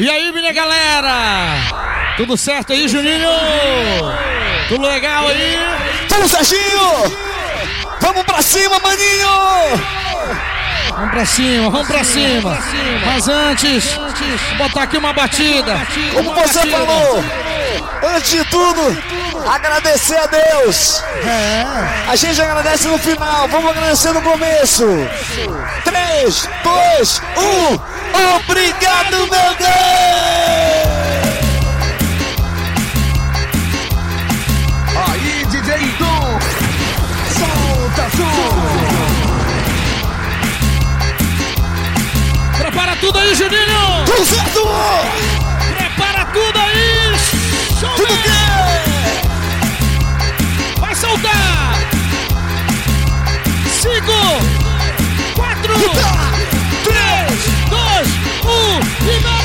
E 0.00 0.08
aí, 0.08 0.32
minha 0.32 0.50
galera? 0.50 1.56
Tudo 2.16 2.34
certo 2.34 2.72
aí, 2.72 2.88
Juninho? 2.88 3.28
Tudo 4.66 4.86
legal 4.86 5.28
aí? 5.28 5.58
Tudo 6.08 6.26
certinho! 6.26 7.12
Vamos 8.00 8.22
pra 8.22 8.40
cima, 8.40 8.78
maninho! 8.78 9.28
Vamos 10.88 11.10
pra 11.10 11.26
cima, 11.26 11.68
vamos 11.68 11.86
pra 11.86 12.02
cima. 12.02 12.58
Mas 13.04 13.28
antes, 13.28 13.98
botar 14.56 14.84
aqui 14.84 14.96
uma 14.96 15.12
batida. 15.12 15.86
Como 16.14 16.34
você 16.34 16.66
falou, 16.70 17.22
antes 18.14 18.30
de 18.30 18.44
tudo, 18.46 18.96
agradecer 19.46 20.16
a 20.16 20.26
Deus. 20.28 21.04
A 22.08 22.16
gente 22.16 22.40
agradece 22.40 22.88
no 22.88 22.98
final, 22.98 23.48
vamos 23.48 23.70
agradecer 23.70 24.12
no 24.14 24.22
começo. 24.22 24.86
3, 25.84 26.48
2, 26.64 27.22
1. 27.36 27.99
Obrigado, 28.14 29.10
meu 29.12 29.28
Deus! 29.28 29.70
Aí, 35.08 35.44
DJ 35.46 35.68
Dom, 35.98 36.38
solta 37.38 38.04
som. 38.16 38.50
Prepara 42.58 42.96
tudo 42.96 43.18
aí, 43.18 43.34
Juninho! 43.34 44.04
Tudo 44.06 44.24
certo? 44.26 44.62
Prepara 45.76 46.24
tudo 46.26 46.58
aí! 46.58 47.16
Show 47.78 47.94
Tudo 47.96 48.14
que? 48.22 48.30
Vai 50.80 50.94
soltar! 50.94 51.78
Cinco, 53.80 54.12
quatro, 55.34 55.74
três, 55.74 56.29
dois, 58.42 58.52
um, 58.52 59.06
libera! 59.06 59.39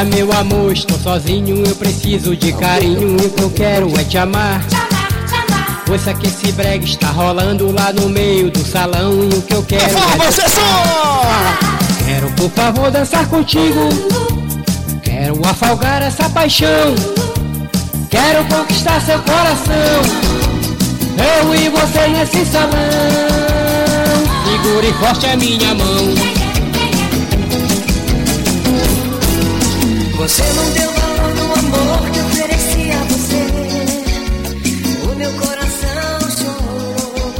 Olha 0.00 0.16
meu 0.16 0.32
amor, 0.32 0.72
estou 0.72 0.98
sozinho, 0.98 1.62
eu 1.62 1.76
preciso 1.76 2.34
de 2.34 2.54
carinho, 2.54 3.18
e 3.22 3.26
o 3.26 3.30
que 3.30 3.42
eu 3.42 3.50
quero 3.50 4.00
é 4.00 4.02
te 4.02 4.16
amar. 4.16 4.64
Ouça 5.90 6.14
que 6.14 6.26
esse 6.26 6.52
brega 6.52 6.82
está 6.82 7.08
rolando 7.08 7.70
lá 7.70 7.92
no 7.92 8.08
meio 8.08 8.50
do 8.50 8.64
salão 8.64 9.12
e 9.30 9.36
o 9.36 9.42
que 9.42 9.52
eu 9.52 9.62
quero 9.62 9.84
é 9.84 10.16
você 10.16 10.48
só! 10.48 10.82
Quero 12.02 12.30
por 12.30 12.50
favor 12.52 12.90
dançar 12.90 13.26
contigo. 13.26 13.90
Quero 15.02 15.38
afogar 15.46 16.00
essa 16.00 16.30
paixão. 16.30 16.94
Quero 18.08 18.42
conquistar 18.46 19.02
seu 19.02 19.18
coração. 19.18 20.00
Eu 21.44 21.54
e 21.54 21.68
você 21.68 22.08
nesse 22.08 22.46
salão. 22.46 22.70
Segure 24.46 24.94
forte 24.94 25.26
a 25.26 25.36
minha 25.36 25.74
mão 25.74 26.39
Você 30.20 30.42
não 30.42 30.70
deu 30.72 30.92
valor 30.92 31.34
no 31.34 31.52
amor 31.54 32.10
que 32.10 32.20
ofereci 32.20 32.90
a 32.92 33.04
você. 33.04 33.46
O 35.10 35.14
meu 35.16 35.32
coração 35.32 36.20
chorou. 36.36 37.32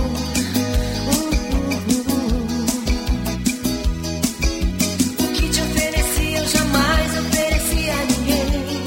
O 5.19 5.33
que 5.35 5.49
te 5.51 5.61
ofereci 5.61 6.35
eu 6.35 6.47
jamais 6.47 7.19
ofereci 7.19 7.91
a 7.91 8.05
ninguém. 8.07 8.83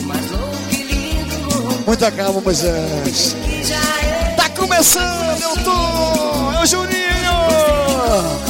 O 0.00 0.06
mais 0.06 0.30
louco 0.30 0.56
e 0.70 0.82
lindo 0.84 1.82
Muita 1.84 2.12
calma, 2.12 2.40
Moisés. 2.40 3.34
é. 3.72 4.34
Tá 4.36 4.48
começando, 4.50 5.42
eu 5.42 5.64
tô! 5.64 6.52
É 6.58 6.62
o 6.62 6.66
Juninho! 6.66 8.49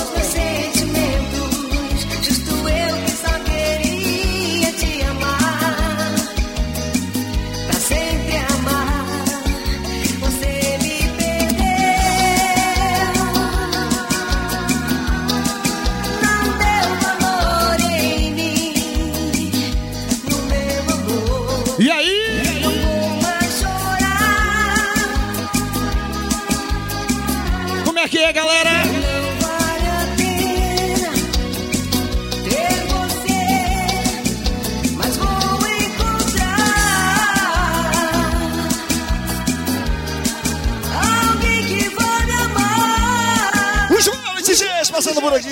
Passando 45.01 45.23
por 45.23 45.33
aqui! 45.33 45.49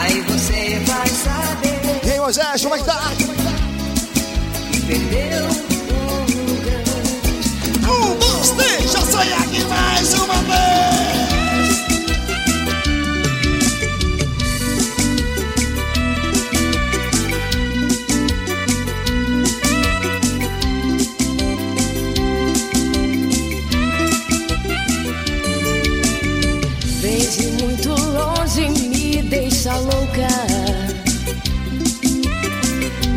Aí 0.00 0.20
você 0.22 0.82
vai 0.84 1.08
saber 1.08 2.00
E 2.04 2.10
aí, 2.10 2.18
Moisés, 2.18 2.62
como 2.62 2.74
é 2.74 2.78
que 2.78 2.84
tá? 2.84 3.12
perdeu 4.88 5.44
um 5.44 6.56
grande. 6.64 7.88
Um, 7.88 8.18
dois, 8.18 8.50
três, 8.50 8.90
já 8.90 9.00
sai 9.02 9.32
aqui 9.34 9.64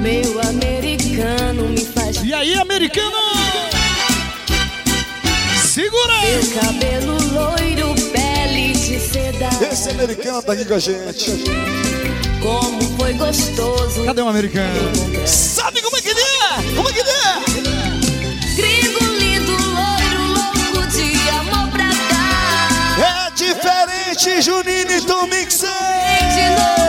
Meu 0.02 0.40
americano 0.48 1.68
me 1.68 1.84
faz 1.84 2.24
E 2.24 2.34
aí, 2.34 2.54
americano? 2.56 3.18
Segura! 5.62 6.14
Seu 6.22 6.62
cabelo 6.62 7.18
loiro, 7.34 7.94
pele 8.14 8.72
de 8.72 8.98
seda. 8.98 9.50
Esse 9.70 9.90
americano 9.90 10.42
tá 10.42 10.54
aqui 10.54 10.64
com 10.64 10.74
a 10.76 10.80
gente. 10.80 11.44
Como 12.42 12.82
foi 12.98 13.14
gostoso. 13.14 14.06
Cadê 14.06 14.22
o 14.22 14.30
americano? 14.30 14.92
Sabe 15.28 15.82
como 15.82 15.98
é 15.98 16.02
que 16.02 16.08
ele 16.08 16.22
é? 16.22 16.76
Como 16.76 16.90
é 16.90 16.94
que 16.94 17.00
ele 17.00 17.10
é? 17.10 18.56
Gringo 18.56 19.04
lindo, 19.16 19.52
loiro, 19.52 20.28
louco 20.34 20.88
de 20.88 21.30
amor 21.30 21.70
pra 21.72 21.90
dar. 21.90 23.28
É 23.28 23.32
diferente, 23.32 24.42
Juninho 24.42 24.92
e 24.92 25.02
Tom 25.02 25.28
Mixer! 25.28 25.70
De 26.36 26.50
novo 26.52 26.80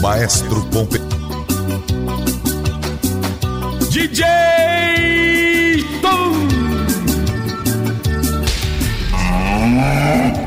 Maestro 0.00 0.62
Pompe. 0.66 0.98
DJ 3.90 4.24
Tom. 6.00 6.32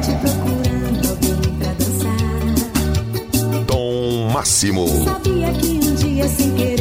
Te 0.01 0.11
procurando 0.21 1.09
alguém 1.09 1.35
pra 1.59 1.73
dançar. 1.73 2.17
Tom 3.67 4.29
Máximo. 4.31 4.87
Sabia 5.03 5.51
que 5.53 5.67
um 5.67 5.95
dia 5.95 6.27
sem 6.27 6.51
querer 6.55 6.74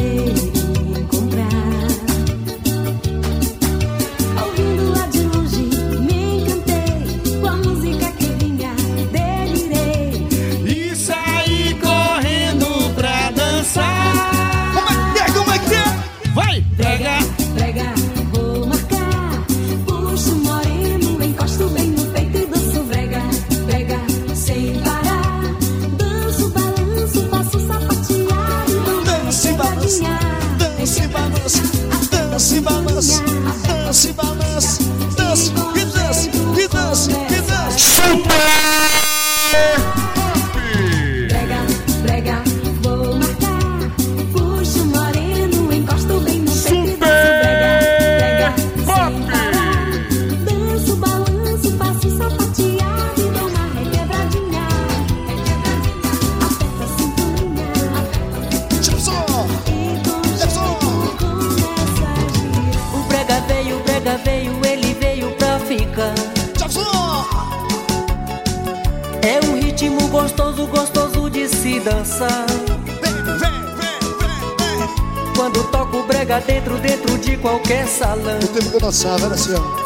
qualquer 77.65 77.87
salão. 77.87 78.37
O 78.37 78.47
tempo 78.47 78.69
que 78.69 78.75
eu 78.75 78.79
dançava 78.79 79.25
era 79.25 79.33
assim, 79.33 79.53
ó. 79.53 79.85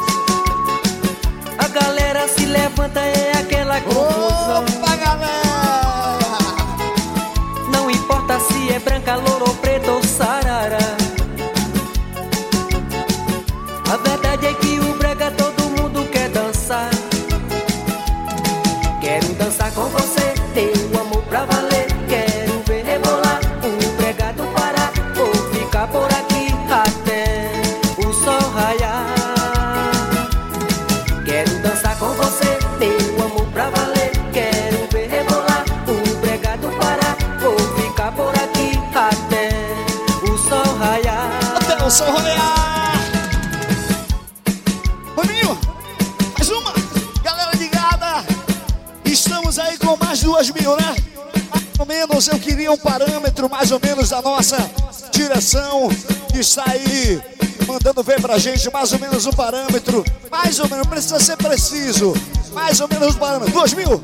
A 1.57 1.67
galera 1.67 2.27
se 2.27 2.45
levanta, 2.45 2.99
é 2.99 3.31
aquela 3.37 3.79
confusão. 3.81 4.65
Opa, 4.65 4.78
O 42.09 42.11
raiar! 42.11 42.91
Rominho, 45.15 45.59
mais 46.35 46.49
uma! 46.49 46.73
Galera 47.21 47.51
ligada! 47.55 48.25
Estamos 49.05 49.59
aí 49.59 49.77
com 49.77 49.95
mais 49.95 50.23
duas 50.23 50.49
mil, 50.49 50.75
né? 50.75 50.95
Mais 51.53 51.79
ou 51.79 51.85
menos 51.85 52.27
eu 52.27 52.39
queria 52.39 52.71
um 52.71 52.77
parâmetro, 52.77 53.47
mais 53.47 53.71
ou 53.71 53.79
menos, 53.79 54.09
da 54.09 54.23
nossa 54.23 54.57
direção 55.11 55.87
que 56.31 56.39
está 56.39 56.63
aí 56.67 57.21
mandando 57.67 58.01
ver 58.01 58.19
pra 58.19 58.39
gente 58.39 58.71
mais 58.73 58.91
ou 58.91 58.97
menos 58.97 59.27
um 59.27 59.31
parâmetro. 59.31 60.03
Mais 60.31 60.59
ou 60.59 60.67
menos, 60.67 60.87
precisa 60.87 61.19
ser 61.19 61.37
preciso. 61.37 62.15
Mais 62.55 62.81
ou 62.81 62.87
menos 62.87 63.13
um 63.13 63.19
parâmetro. 63.19 63.53
Duas 63.53 63.73
mil? 63.75 64.01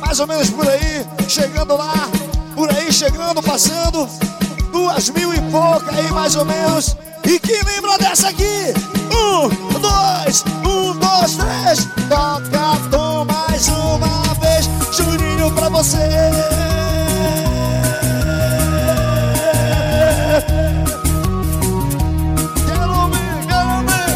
Mais 0.00 0.18
ou 0.18 0.26
menos 0.26 0.50
por 0.50 0.68
aí, 0.68 1.06
chegando 1.28 1.76
lá, 1.76 2.10
por 2.56 2.68
aí, 2.74 2.92
chegando, 2.92 3.40
passando. 3.40 4.08
Duas 4.72 5.08
mil 5.10 5.32
e 5.32 5.40
pouca 5.52 5.94
aí, 5.94 6.10
mais 6.10 6.34
ou 6.34 6.44
menos. 6.44 6.96
E 7.26 7.38
quem 7.40 7.62
lembra 7.62 7.96
dessa 7.98 8.28
aqui? 8.28 8.74
Um, 9.10 9.48
dois, 9.80 10.44
um, 10.66 10.92
dois, 10.98 11.36
três. 11.36 11.88
Toca, 12.08 12.78
tom, 12.90 13.24
mais 13.24 13.66
uma 13.68 14.34
vez. 14.34 14.68
Juninho 14.94 15.50
pra 15.52 15.68
você. 15.70 15.96
Quero 22.66 23.08
ver, 23.08 23.46
quero 23.48 23.76
ver, 23.86 24.08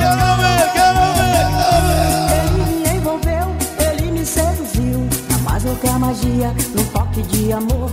quero 0.00 0.26
ver, 0.40 0.64
quero 0.72 1.02
ver. 1.86 2.02
Ele 2.38 2.64
me 2.80 2.96
envolveu, 2.96 3.46
ele 3.78 4.10
me 4.10 4.26
seduziu. 4.26 5.08
Mais 5.44 5.62
do 5.62 5.76
que 5.76 5.86
a 5.88 5.98
magia, 5.98 6.52
no 6.74 6.84
toque 6.86 7.22
de 7.22 7.52
amor. 7.52 7.90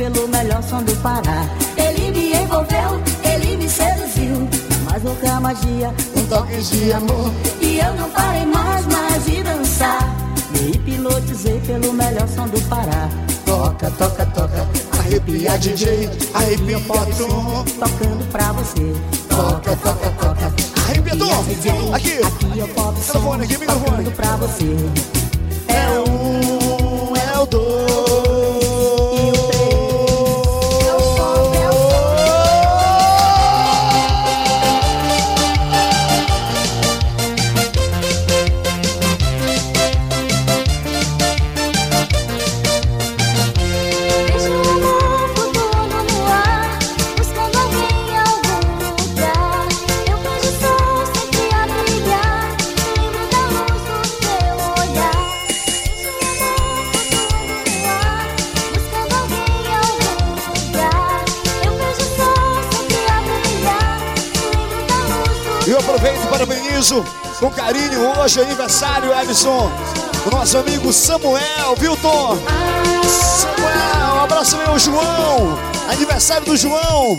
Pelo 0.00 0.26
melhor 0.28 0.62
som 0.62 0.82
do 0.82 0.96
Pará. 1.02 1.44
Ele 1.76 2.10
me 2.10 2.32
envolveu, 2.34 3.02
ele 3.22 3.58
me 3.58 3.68
seduziu. 3.68 4.48
Mais 4.86 5.02
do 5.02 5.14
que 5.20 5.26
a 5.26 5.38
magia, 5.38 5.94
um 6.16 6.24
toque 6.24 6.56
de 6.56 6.92
amor. 6.94 7.30
E 7.60 7.80
eu 7.80 7.94
não 7.96 8.08
parei 8.08 8.46
mais, 8.46 8.86
mais 8.86 9.26
de 9.26 9.42
dançar. 9.42 10.16
Me 10.52 10.70
hipnotizei 10.70 11.60
pelo 11.60 11.92
melhor 11.92 12.26
som 12.28 12.48
do 12.48 12.58
Pará. 12.62 13.10
Toca, 13.44 13.90
toca, 13.90 14.24
toca. 14.24 14.66
Arrepia 14.98 15.58
DJ, 15.58 16.08
arrepia 16.32 16.80
tom. 16.88 17.64
Tocando 17.78 18.32
pra 18.32 18.52
você. 18.52 18.94
Toca, 19.28 19.76
toca, 19.76 20.10
toca. 20.18 20.52
Arrepia 20.88 21.16
tom. 21.16 21.94
Aqui. 21.94 22.20
Aqui 22.24 22.60
é 22.60 22.64
o 22.64 22.68
pop 22.68 22.98
Microfone, 22.98 23.44
aqui, 23.44 23.58
microfone. 23.58 23.84
tocando 23.84 24.16
pra 24.16 24.36
você. 24.36 24.76
É 25.68 26.10
um, 26.10 27.16
é 27.16 27.38
o 27.38 27.44
dois. 27.44 28.29
Aniversário, 68.42 69.12
Edson. 69.20 69.70
Do 70.24 70.30
nosso 70.30 70.58
amigo 70.58 70.92
Samuel, 70.92 71.74
viu, 71.78 71.96
Tom? 71.96 72.36
Samuel, 73.08 74.16
um 74.16 74.20
abraço 74.20 74.56
meu, 74.58 74.78
João. 74.78 75.58
Aniversário 75.88 76.46
do 76.46 76.56
João, 76.56 77.18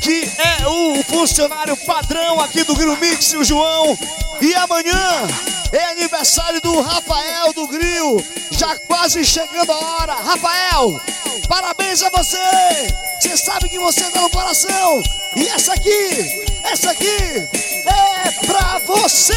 que 0.00 0.30
é 0.38 0.66
o 0.66 1.02
funcionário 1.04 1.76
padrão 1.78 2.40
aqui 2.40 2.64
do 2.64 2.74
Grill 2.74 2.96
Mix, 2.96 3.32
o 3.34 3.44
João. 3.44 3.96
E 4.40 4.54
amanhã 4.54 5.28
é 5.72 5.92
aniversário 5.92 6.60
do 6.60 6.80
Rafael 6.80 7.52
do 7.52 7.66
Grill. 7.66 8.24
Já 8.50 8.76
quase 8.80 9.24
chegando 9.24 9.70
a 9.70 9.78
hora. 9.78 10.14
Rafael, 10.14 11.00
parabéns 11.48 12.02
a 12.02 12.10
você. 12.10 12.36
Você 13.20 13.36
sabe 13.36 13.68
que 13.68 13.78
você 13.78 14.02
tá 14.10 14.20
no 14.20 14.30
coração. 14.30 15.02
E 15.36 15.46
essa 15.46 15.72
aqui, 15.72 16.44
essa 16.64 16.90
aqui 16.90 17.48
você. 18.90 19.34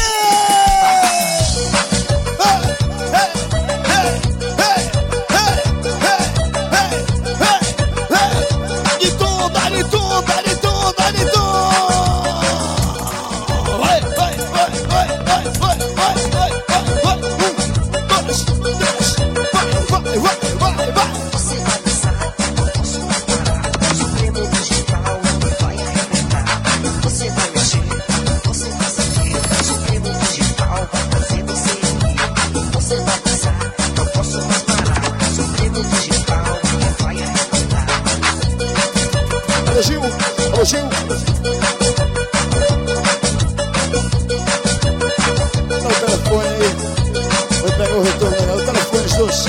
O 47.96 48.02
retorno, 48.02 48.46
né? 48.46 48.54
O 48.54 48.64
telefone, 48.64 49.04
os 49.04 49.46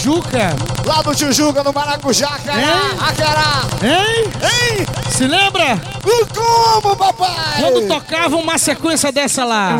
do 0.00 0.02
Juca? 0.02 0.56
Lá 0.86 1.02
do 1.02 1.14
Tijuca, 1.14 1.62
no 1.62 1.72
Maracujá, 1.72 2.38
cará, 2.44 2.90
acará. 3.08 3.62
Hein? 3.82 4.30
Hein? 4.42 4.86
Se 5.10 5.26
lembra? 5.26 5.80
O 6.04 6.26
como, 6.26 6.96
papai? 6.96 7.60
Quando 7.60 7.86
tocava 7.88 8.36
uma 8.36 8.58
sequência 8.58 9.12
dessa 9.12 9.44
lá. 9.44 9.76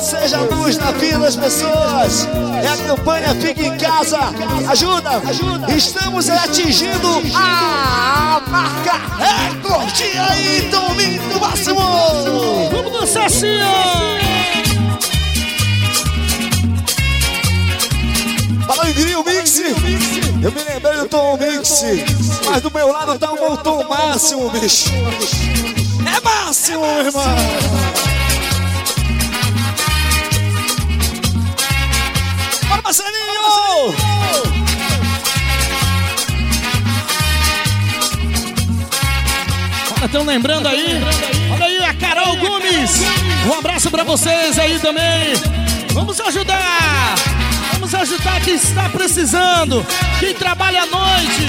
Seja 0.00 0.40
luz 0.42 0.78
na 0.78 0.92
vida 0.92 1.18
das 1.18 1.36
pessoas. 1.36 2.28
É 2.62 2.68
a 2.68 2.76
campanha 2.76 3.34
Fica 3.34 3.62
em 3.62 3.76
Casa. 3.76 4.18
Ajuda! 4.68 5.22
Ajuda! 5.28 5.72
Estamos 5.74 6.30
atingindo 6.30 7.08
a 7.34 8.40
marca 8.48 8.92
recorde 9.18 10.04
aí, 10.04 10.68
Domingo 10.70 11.34
do 11.34 11.40
Máximo! 11.40 11.80
Vamos 12.70 12.92
dançar 12.92 13.26
assim, 13.26 13.58
ó! 13.60 14.18
Falou 18.66 18.86
em 18.86 18.92
Grill 18.92 19.24
Mix. 19.24 19.58
Eu 19.58 20.52
me 20.52 20.62
lembrei 20.62 20.96
do 20.98 21.08
Tom 21.08 21.36
Mix. 21.38 21.82
Mas 22.46 22.62
do 22.62 22.70
meu 22.70 22.92
lado 22.92 23.18
tá 23.18 23.32
o 23.32 23.56
Tom 23.56 23.84
Máximo, 23.88 24.48
bicho. 24.50 24.90
É 26.06 26.20
máximo, 26.20 26.84
irmão. 26.84 27.67
Estão 40.18 40.34
lembrando 40.34 40.66
aí? 40.66 41.00
Olha 41.52 41.64
aí 41.64 41.84
a 41.84 41.94
Carol 41.94 42.36
Gomes! 42.38 42.90
Um 43.46 43.56
abraço 43.56 43.88
pra 43.88 44.02
vocês 44.02 44.58
aí 44.58 44.76
também! 44.80 45.32
Vamos 45.92 46.20
ajudar! 46.20 47.14
Vamos 47.74 47.94
ajudar 47.94 48.40
quem 48.40 48.56
está 48.56 48.88
precisando! 48.88 49.86
Quem 50.18 50.34
trabalha 50.34 50.82
à 50.82 50.86
noite! 50.86 51.46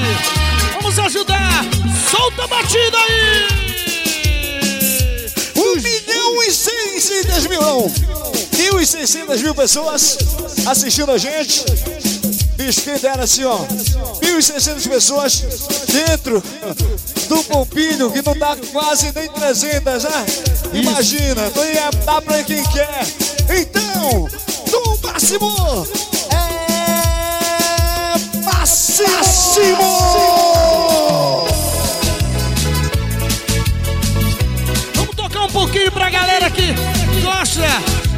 Vamos 0.75 0.99
ajudar! 0.99 1.65
Solta 2.11 2.43
a 2.43 2.47
batida 2.47 2.95
aí! 2.95 3.47
Um 5.55 5.75
milhão 5.81 6.43
e 6.43 6.51
seiscentas 6.51 7.47
mil, 7.47 7.59
não. 7.59 7.91
Mil 8.55 8.79
e 8.79 8.85
seiscentas 8.85 9.41
mil 9.41 9.55
pessoas 9.55 10.19
assistindo 10.67 11.11
a 11.11 11.17
gente. 11.17 11.65
Bicho, 12.69 12.81
quem 12.83 12.99
dera 12.99 13.23
assim, 13.23 13.43
ó. 13.45 13.57
Mil 14.21 14.37
e 14.37 14.43
seiscentas 14.43 14.85
pessoas 14.85 15.43
dentro 15.87 16.39
do 17.27 17.43
pompilho 17.45 18.11
que 18.11 18.21
não 18.21 18.37
dá 18.37 18.55
quase 18.71 19.11
nem 19.11 19.27
300, 19.27 20.03
né? 20.03 20.25
Imagina, 20.73 21.47
então 21.47 21.65
ia 21.65 21.89
dar 22.05 22.21
pra 22.21 22.43
quem 22.43 22.63
quer. 22.65 23.07
Então, 23.49 24.29
do 24.69 24.99
máximo 25.01 25.87
é 26.29 28.19
máximo! 28.45 29.79
Vamos 34.93 35.15
tocar 35.15 35.41
um 35.41 35.51
pouquinho 35.51 35.91
pra 35.91 36.11
galera 36.11 36.51
que 36.51 36.75
gosta 37.23 37.61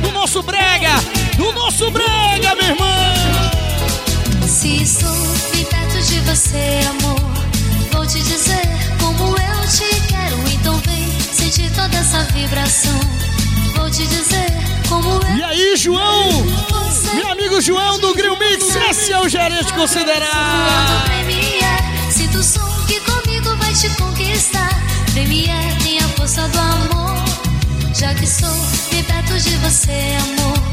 do 0.01 0.11
nosso 0.11 0.43
brega, 0.43 0.91
do 1.37 1.53
nosso 1.53 1.89
brega, 1.89 2.53
meu 2.55 2.65
irmão. 2.65 3.00
Se 4.61 4.83
estou 4.83 5.09
bem 5.55 5.65
perto 5.65 5.99
de 6.05 6.19
você, 6.19 6.81
amor, 6.87 7.19
vou 7.91 8.05
te 8.05 8.21
dizer 8.21 8.61
como 8.99 9.29
eu 9.29 9.67
te 9.67 10.01
quero. 10.07 10.37
Então 10.53 10.77
vem 10.85 11.19
sentir 11.33 11.71
toda 11.71 11.97
essa 11.97 12.21
vibração. 12.25 12.99
Vou 13.75 13.89
te 13.89 14.05
dizer 14.05 14.45
como 14.87 15.09
eu 15.09 15.35
E 15.35 15.43
aí, 15.43 15.75
João? 15.75 16.29
você. 16.69 17.11
Meu 17.15 17.31
amigo 17.31 17.59
João 17.59 17.97
do 17.97 18.13
Grill 18.13 18.37
Mix, 18.37 18.75
esse 18.75 19.11
é 19.11 19.19
o 19.19 19.27
gerente 19.27 19.73
considerado. 19.73 21.05
Premier, 21.05 22.11
sinto 22.11 22.37
o 22.37 22.43
som 22.43 22.85
que 22.85 22.99
comigo 22.99 23.55
vai 23.57 23.73
te 23.73 23.89
conquistar. 23.95 24.69
Premier 25.11 25.75
tem 25.81 25.97
a 25.97 26.07
força 26.09 26.47
do 26.49 26.59
amor. 26.59 27.15
Já 27.95 28.13
que 28.13 28.27
sou 28.27 28.55
bem 28.91 29.03
perto 29.05 29.39
de 29.39 29.55
você, 29.57 30.17
amor. 30.21 30.70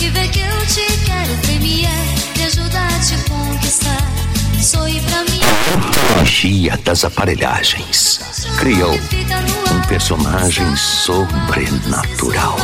E 0.00 0.10
vê 0.10 0.28
que 0.28 0.40
eu 0.40 0.66
te 0.66 0.86
quero. 1.04 1.36
Premier, 1.42 1.90
me 2.36 2.44
ajuda 2.44 2.78
a 2.78 2.98
te 3.00 3.16
conquistar. 3.28 3.98
Sorri 4.60 5.00
pra 5.00 5.24
mim. 5.24 5.40
Magia 6.16 6.78
das 6.84 7.04
aparelhagens 7.04 8.20
criou 8.58 8.92
um 8.92 9.80
personagem 9.88 10.76
sobrenatural. 10.76 12.56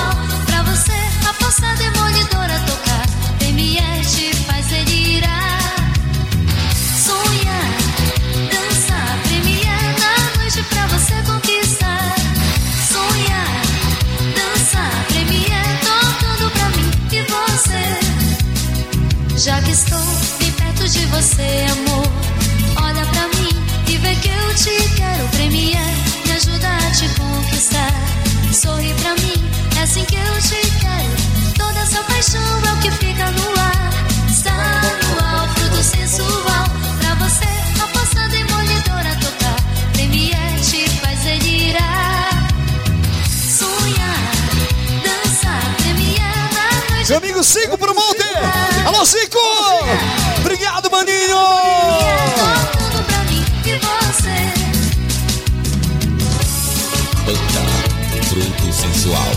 Sensual. 59.06 59.30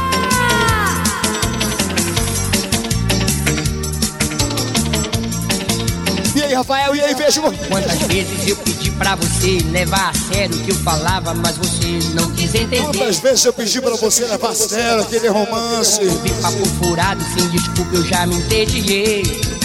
E 6.36 6.43
aí, 6.43 6.54
Rafael, 6.54 6.96
e 6.96 7.02
aí, 7.02 7.15
beijo! 7.15 7.41
Quantas 7.41 8.00
vezes 8.02 8.48
eu 8.48 8.58
pedi 8.58 8.91
pra 8.91 9.15
você 9.15 9.60
levar 9.72 10.10
a 10.10 10.13
sério 10.13 10.56
o 10.56 10.63
que 10.63 10.72
eu 10.72 10.76
falava, 10.76 11.34
mas 11.34 11.56
você 11.56 12.00
não 12.13 12.30
quis 12.32 12.54
entender. 12.54 12.82
Quantas 12.82 13.20
vezes 13.20 13.46
eu 13.46 13.54
pedi 13.54 13.82
pra 13.82 13.96
você 13.96 14.26
levar 14.26 14.50
a 14.50 14.56
sério 14.56 15.02
aquele 15.02 15.30
romance? 15.30 16.02
Vi 16.02 16.30
papo 16.41 16.65
furado, 16.84 17.24
sem 17.38 17.48
desculpa 17.50 17.96
eu 17.96 18.04
já 18.04 18.28
me 18.28 18.36
entediei. 18.36 19.57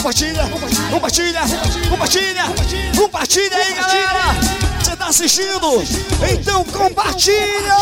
Compartilha, 0.00 0.48
compartilha, 0.90 1.40
compartilha, 1.90 2.44
compartilha 2.96 3.54
aí, 3.54 3.74
galera! 3.74 4.22
Você 4.82 4.96
tá 4.96 5.06
assistindo? 5.08 5.84
Então 6.32 6.64
compartilha! 6.64 7.76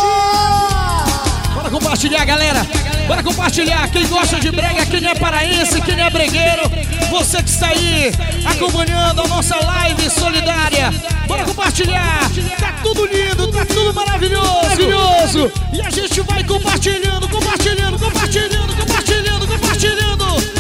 Bora 1.55 1.71
compartilhar, 1.71 2.25
galera. 2.25 2.67
Bora 3.07 3.23
compartilhar. 3.23 3.89
Quem 3.93 4.05
gosta 4.09 4.41
de 4.41 4.51
brega, 4.51 4.85
quem 4.87 5.07
é 5.07 5.15
paraense, 5.15 5.81
quem 5.81 6.01
é 6.01 6.11
bregueiro. 6.11 6.63
Você 7.09 7.41
que 7.41 7.51
está 7.51 7.69
aí 7.69 8.13
acompanhando 8.45 9.23
a 9.23 9.29
nossa 9.29 9.55
live 9.55 10.11
solidária. 10.11 10.91
Bora 11.29 11.45
compartilhar. 11.45 12.29
Tá 12.59 12.75
tudo 12.83 13.07
lindo, 13.07 13.47
tá 13.53 13.65
tudo 13.65 13.95
maravilhoso. 13.95 14.63
Maravilhoso. 14.65 15.53
E 15.73 15.81
a 15.81 15.89
gente 15.89 16.21
vai 16.23 16.43
compartilhando, 16.43 17.29
compartilhando, 17.29 17.97
compartilhando, 17.97 18.77
compartilhando, 18.77 19.47
compartilhando. 19.47 20.58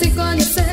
Se 0.00 0.10
conheceu. 0.12 0.64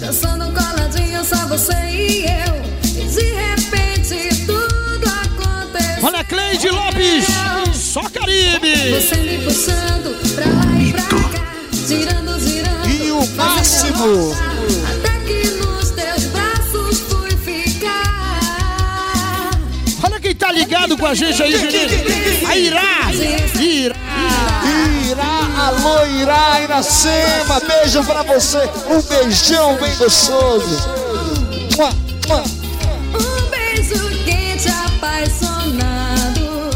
Dançando 0.00 0.46
coladinho, 0.52 1.22
só 1.24 1.46
você 1.46 1.74
e 1.90 2.24
eu. 2.24 2.54
E 2.84 3.06
de 3.06 3.34
repente 3.34 4.46
tudo 4.46 5.06
aconteceu. 5.06 6.02
Olha, 6.02 6.24
Cleide 6.24 6.70
Lopes. 6.70 7.26
Só 7.74 8.02
Caribe. 8.08 8.74
Você 8.94 9.16
me 9.16 9.38
puxando 9.44 10.16
pra 10.34 10.46
lá 10.46 10.80
e 10.80 10.92
pra 10.92 11.02
cá. 11.02 11.52
Girando, 11.86 12.40
girando. 12.40 12.88
E 12.88 13.12
o 13.12 13.26
máximo. 13.36 14.34
Até 14.90 15.20
que 15.26 15.50
nos 15.50 15.90
teus 15.90 16.24
braços 16.24 17.00
fui 17.00 17.30
ficar. 17.36 17.90
Olha 20.02 20.18
quem 20.18 20.34
tá 20.34 20.50
ligado 20.50 20.96
com 20.96 21.06
a 21.06 21.14
gente 21.14 21.42
aí, 21.42 21.52
Juninho. 21.52 22.48
A 22.48 22.56
Irá. 22.56 23.10
Irá. 23.60 24.11
Irá, 24.64 25.66
alô 25.66 26.06
Irá, 26.06 26.60
Iracema, 26.62 27.60
beijo 27.60 28.02
pra 28.04 28.22
você, 28.22 28.58
um 28.88 29.02
beijão 29.02 29.76
bem 29.76 29.94
gostoso. 29.96 30.88
Mua, 31.76 31.90
mua. 32.28 32.42
Um 33.18 33.50
beijo 33.50 34.08
quente, 34.24 34.68
apaixonado. 34.68 36.70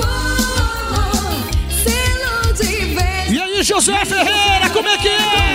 Oh, 0.00 1.84
selo 1.84 2.52
de 2.54 2.94
vez. 2.94 3.30
E 3.30 3.40
aí, 3.40 3.62
Josué 3.62 4.04
Ferreira, 4.04 4.68
como 4.72 4.88
é 4.88 4.98
que 4.98 5.08
é? 5.08 5.45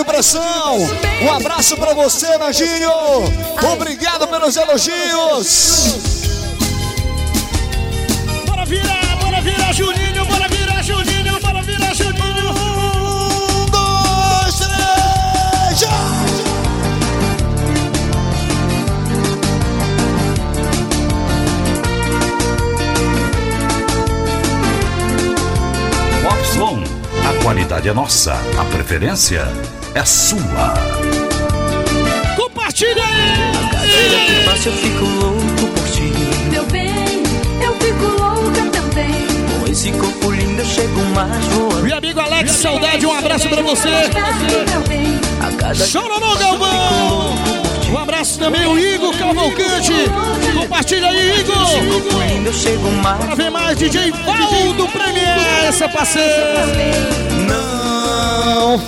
Impressão, 0.00 0.40
Pressão. 0.78 0.78
Um 1.22 1.32
abraço 1.32 1.76
pra 1.76 1.92
você, 1.92 2.38
Nandinho. 2.38 2.90
Obrigado 3.72 4.26
pelos 4.28 4.56
elogios. 4.56 5.94
Bora 8.46 8.64
virar, 8.64 9.16
bora 9.20 9.40
virar, 9.42 9.72
Juninho, 9.72 10.24
bora 10.24 10.48
virar, 10.48 10.82
Juninho, 10.82 11.38
bora 11.40 11.62
virar, 11.62 11.94
Juninho. 11.94 12.50
Um, 12.50 13.66
dois, 13.66 14.54
três, 14.56 15.78
já! 15.78 15.90
A 27.28 27.42
qualidade 27.42 27.88
é 27.88 27.92
nossa, 27.92 28.34
a 28.58 28.64
preferência 28.64 29.46
é 29.94 30.04
sua. 30.04 30.74
Compartilha 32.36 33.02
Cada 33.70 33.86
dia 33.86 34.26
que 34.26 34.44
passa 34.44 34.68
eu 34.68 34.72
fico 34.74 35.04
louco 35.04 35.66
por 35.74 35.88
ti. 35.90 36.12
Meu 36.50 36.64
bem, 36.66 37.22
eu 37.62 37.74
fico 37.76 38.04
louca 38.04 38.62
também. 38.70 39.14
Com 39.58 39.70
esse 39.70 39.90
corpo 39.92 40.30
lindo 40.30 40.60
eu 40.60 40.66
chego 40.66 41.00
mais 41.14 41.44
voando. 41.46 41.82
Meu 41.82 41.96
amigo 41.96 42.20
Alex, 42.20 42.52
saudade, 42.52 43.06
um 43.06 43.12
abraço 43.12 43.48
pra 43.48 43.62
você. 43.62 43.88
Meu 43.88 45.68
A 45.68 45.74
Chororô, 45.74 46.36
Galvão! 46.36 47.34
Um 47.90 47.98
abraço 47.98 48.38
também, 48.38 48.64
o 48.66 48.78
Igor 48.78 49.16
Cavalcante. 49.16 49.92
Compartilha 50.56 51.08
aí, 51.08 51.40
Igor. 51.40 51.56
corpo 51.56 52.20
lindo 52.20 52.48
eu 52.48 52.52
chego 52.52 52.88
mais 53.02 53.24
Pra 53.24 53.34
ver 53.34 53.50
mais 53.50 53.76
DJ 53.76 54.12
Valdo 54.12 54.86
Premier, 54.88 55.66
essa 55.66 55.88
parceira. 55.88 56.66
Não 57.48 57.79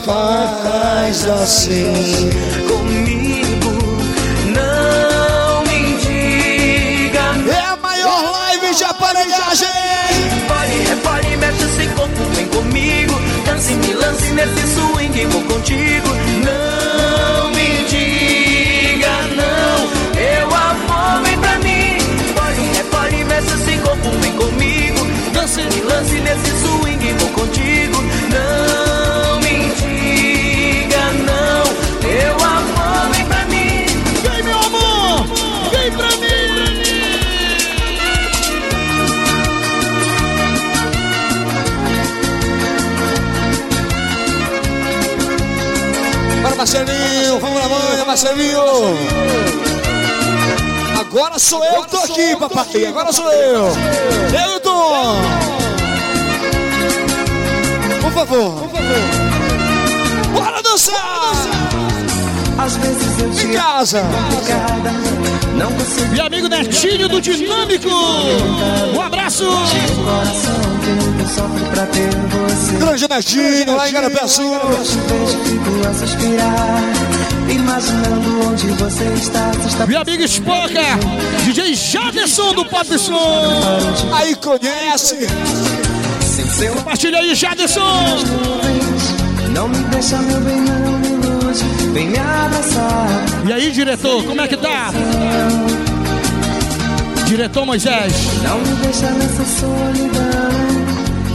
faz 0.05 1.27
assim. 1.29 2.31
comigo. 2.67 3.73
Não 4.55 5.63
me 5.65 5.97
diga. 6.01 7.55
É 7.55 7.61
a 7.67 7.77
maior 7.77 8.33
live 8.33 8.75
de 8.75 8.85
aparelhagem. 8.85 9.69
Repare, 10.35 10.79
repare, 10.89 11.37
mexe 11.37 11.65
esse 11.65 11.87
corpo, 11.95 12.23
vem 12.35 12.47
comigo. 12.47 13.15
Dance, 13.45 13.75
me 13.75 13.93
lance 13.95 14.33
nesse 14.33 14.75
swing, 14.75 15.27
vou 15.27 15.43
contigo. 15.43 16.09
Não 16.45 17.51
me 17.51 17.85
diga 17.89 19.13
não, 19.37 20.21
eu 20.21 20.49
amor 20.55 21.23
vem 21.25 21.39
pra 21.39 21.59
mim. 21.59 21.99
Repare, 22.27 22.63
repare, 22.77 23.25
mexe 23.25 23.55
esse 23.55 23.79
corpo, 23.79 24.11
vem 24.21 24.33
comigo. 24.33 25.07
Dance, 25.33 25.61
me 25.63 25.81
lance 25.83 26.21
nesse 26.21 26.51
swing, 26.63 27.15
vou 27.19 27.29
contigo. 27.31 27.92
Marcelinho. 46.73 47.39
Vamos 47.39 47.63
na 47.63 47.69
manhã, 47.69 48.05
Marcelinho. 48.07 48.61
Agora 50.99 51.39
sou 51.39 51.63
eu 51.63 51.85
tô 51.85 51.99
aqui, 51.99 52.35
papai. 52.37 52.87
Agora 52.87 53.13
sou 53.13 53.31
eu. 53.31 53.67
Eu, 53.67 54.61
Tom. 54.61 55.17
Por 58.01 58.13
favor. 58.13 58.55
Por 58.55 58.71
favor. 58.71 60.33
Bora 60.33 60.63
dançar. 60.63 61.33
Às 62.57 62.77
vezes 62.77 63.19
eu 63.19 63.51
Em 63.51 63.53
casa. 63.53 64.03
Meu 66.13 66.27
amigo 66.27 66.49
Netinho 66.49 67.09
do 67.09 67.21
Dinâmico. 67.21 67.89
Um 68.95 69.01
abraço. 69.01 69.45
Grande 72.79 73.09
Netinho, 73.09 73.77
lá 73.77 73.89
em. 73.89 73.93
Imaginando 77.53 78.49
onde 78.49 78.67
você 78.69 79.05
está, 79.15 79.53
se 79.53 79.69
está 79.69 79.87
Meu 79.87 80.01
amigo 80.01 80.27
Spoca. 80.27 80.81
DJ 81.45 81.75
Jaderson 81.75 82.55
do 82.55 82.65
Pop. 82.65 82.87
Aí 84.15 84.35
conhece. 84.37 85.29
Compartilha 86.75 87.19
aí, 87.19 87.35
Jaderson. 87.35 88.17
Não 89.55 89.69
me 89.69 89.79
deixa, 89.85 90.19
meu 90.19 90.41
bem, 90.41 90.61
não. 90.61 90.92
Vem 91.93 92.09
me 92.09 92.19
abraçar. 92.19 93.09
E 93.47 93.53
aí, 93.53 93.71
diretor, 93.71 94.25
como 94.25 94.41
é 94.41 94.49
que 94.49 94.57
tá? 94.57 94.91
Diretor 97.27 97.67
Moisés. 97.67 98.13
Não 98.43 98.59
me 98.59 98.75
deixa 98.77 99.11
nessa 99.11 99.45
solidão. 99.45 100.83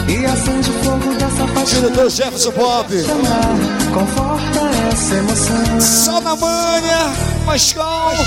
E 0.08 0.26
acende 0.26 0.70
o 0.70 0.74
fogo 0.84 1.14
dessa 1.14 1.48
paixão. 1.54 1.82
Diretor 1.82 2.10
Jefferson 2.10 2.52
Pop. 2.52 2.88
Conforta 3.94 4.60
essa 4.92 5.16
emoção. 5.16 5.82
Só 5.82 6.22
na 6.22 6.36
manha, 6.36 7.12
mas 7.46 7.74
calma. 7.74 8.24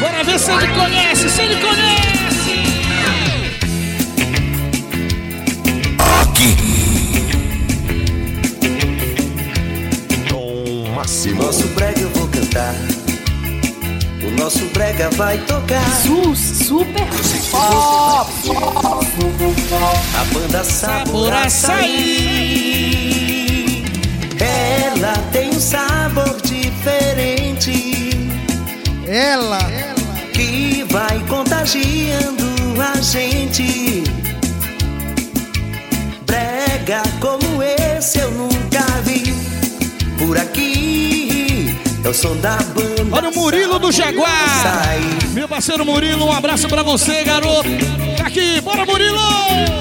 Bora 0.00 0.24
ver 0.24 0.38
se 0.38 0.50
ele 0.52 0.68
conhece, 0.68 1.28
se 1.30 1.42
ele 1.42 1.56
conhece. 1.56 2.08
Tom 6.38 6.67
Máximo. 11.18 11.42
Nosso 11.42 11.66
brega 11.68 12.00
eu 12.00 12.10
vou 12.10 12.28
cantar. 12.28 12.72
O 14.22 14.30
nosso 14.40 14.64
brega 14.66 15.10
vai 15.16 15.36
tocar. 15.38 15.82
Sus, 16.02 16.38
super. 16.38 17.02
A 20.14 20.24
banda 20.32 20.62
Sabor 20.62 21.06
sabor 21.06 21.32
açaí. 21.32 22.64
Ela 24.38 25.14
tem 25.32 25.50
um 25.50 25.58
sabor 25.58 26.40
diferente 26.42 28.30
Ela. 29.04 29.58
que 30.32 30.84
vai 30.88 31.18
contagiando 31.26 32.44
a 32.80 33.00
gente. 33.00 34.04
Brega 36.24 37.02
como 37.20 37.60
esse 37.60 38.20
eu 38.20 38.30
nunca 38.30 38.84
vi 39.04 39.34
por 40.16 40.38
aqui. 40.38 40.77
É 42.08 42.10
o 42.10 42.14
som 42.14 42.34
da 42.38 42.56
banda. 42.56 43.04
Olha 43.14 43.28
o 43.28 43.34
Murilo 43.34 43.78
do 43.78 43.92
Jaguar. 43.92 44.62
Sai. 44.62 44.98
Meu 45.34 45.46
parceiro 45.46 45.84
Murilo, 45.84 46.24
um 46.24 46.32
abraço 46.32 46.66
pra 46.66 46.82
você, 46.82 47.22
garoto. 47.22 47.68
Tá 48.16 48.28
aqui, 48.28 48.62
bora 48.62 48.86
Murilo! 48.86 49.18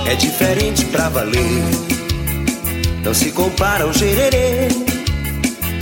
é 0.06 0.14
diferente 0.14 0.84
pra 0.88 1.08
valer. 1.08 1.64
Não 3.02 3.14
se 3.14 3.32
compara 3.32 3.86
ao 3.86 3.94
gererê, 3.94 4.68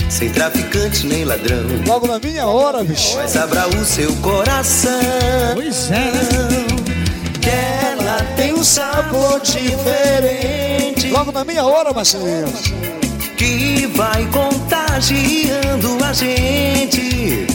sem 0.07 0.29
traficante 0.29 1.07
nem 1.07 1.23
ladrão. 1.25 1.65
Logo 1.87 2.05
na 2.05 2.19
minha 2.19 2.45
hora, 2.45 2.83
bicho. 2.83 3.15
Mas 3.15 3.35
abra 3.35 3.67
o 3.67 3.83
seu 3.83 4.15
coração, 4.17 4.91
Pois 5.55 5.89
é, 5.89 5.95
né? 5.95 6.65
que 7.41 7.49
ela 7.49 8.21
tem 8.35 8.53
um 8.53 8.63
sabor 8.63 9.39
diferente 9.41 11.07
Logo 11.09 11.31
na 11.31 11.43
minha 11.43 11.65
hora, 11.65 11.91
Marcelinho. 11.91 12.53
que 13.35 13.87
vai 13.95 14.25
contagiando 14.95 16.03
a 16.05 16.13
gente. 16.13 17.45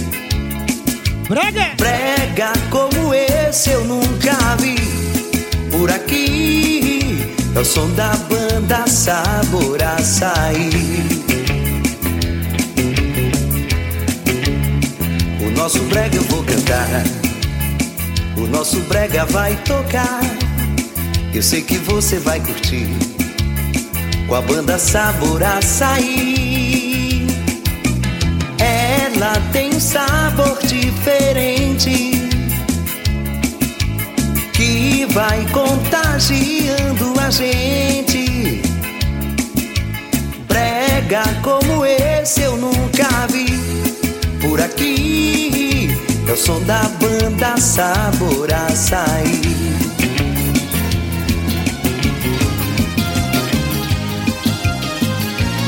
Brega! 1.27 1.71
Prega 1.77 2.53
como 2.69 3.15
esse 3.15 3.71
eu 3.71 3.85
nunca 3.85 4.57
vi 4.59 4.77
por 5.71 5.91
aqui. 5.91 7.35
É 7.55 7.59
o 7.59 7.65
som 7.65 7.89
da 7.93 8.15
banda 8.29 8.87
Sabor 8.87 9.83
Açaí. 9.83 11.03
O 15.41 15.51
nosso 15.57 15.79
brega 15.85 16.17
eu 16.17 16.23
vou 16.25 16.45
cantar. 16.45 17.05
O 18.37 18.47
nosso 18.49 18.81
brega 18.81 19.25
vai 19.25 19.57
tocar. 19.65 20.21
Eu 21.33 21.43
sei 21.43 21.63
que 21.63 21.79
você 21.79 22.19
vai 22.19 22.39
curtir. 22.39 22.89
Com 24.29 24.35
a 24.35 24.43
banda 24.43 24.79
Sabor 24.79 25.43
Açaí. 25.43 26.60
Ela 29.23 29.39
tem 29.53 29.79
sabor 29.79 30.59
diferente 30.63 32.13
que 34.55 35.05
vai 35.13 35.47
contagiando 35.53 37.21
a 37.21 37.29
gente. 37.29 38.63
Brega 40.49 41.23
como 41.43 41.85
esse 41.85 42.41
eu 42.41 42.57
nunca 42.57 43.27
vi 43.31 43.61
por 44.41 44.59
aqui. 44.59 45.91
É 46.27 46.33
o 46.33 46.37
som 46.39 46.59
da 46.63 46.85
banda 46.99 47.61
Sabor 47.61 48.49
Açaí. 48.51 49.43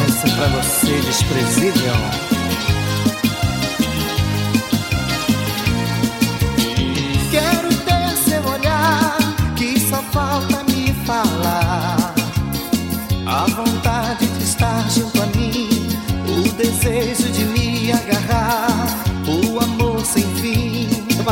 Essa 0.09 0.27
é 0.27 0.37
pra 0.37 0.49
você, 0.49 1.01
desprezível. 1.03 2.32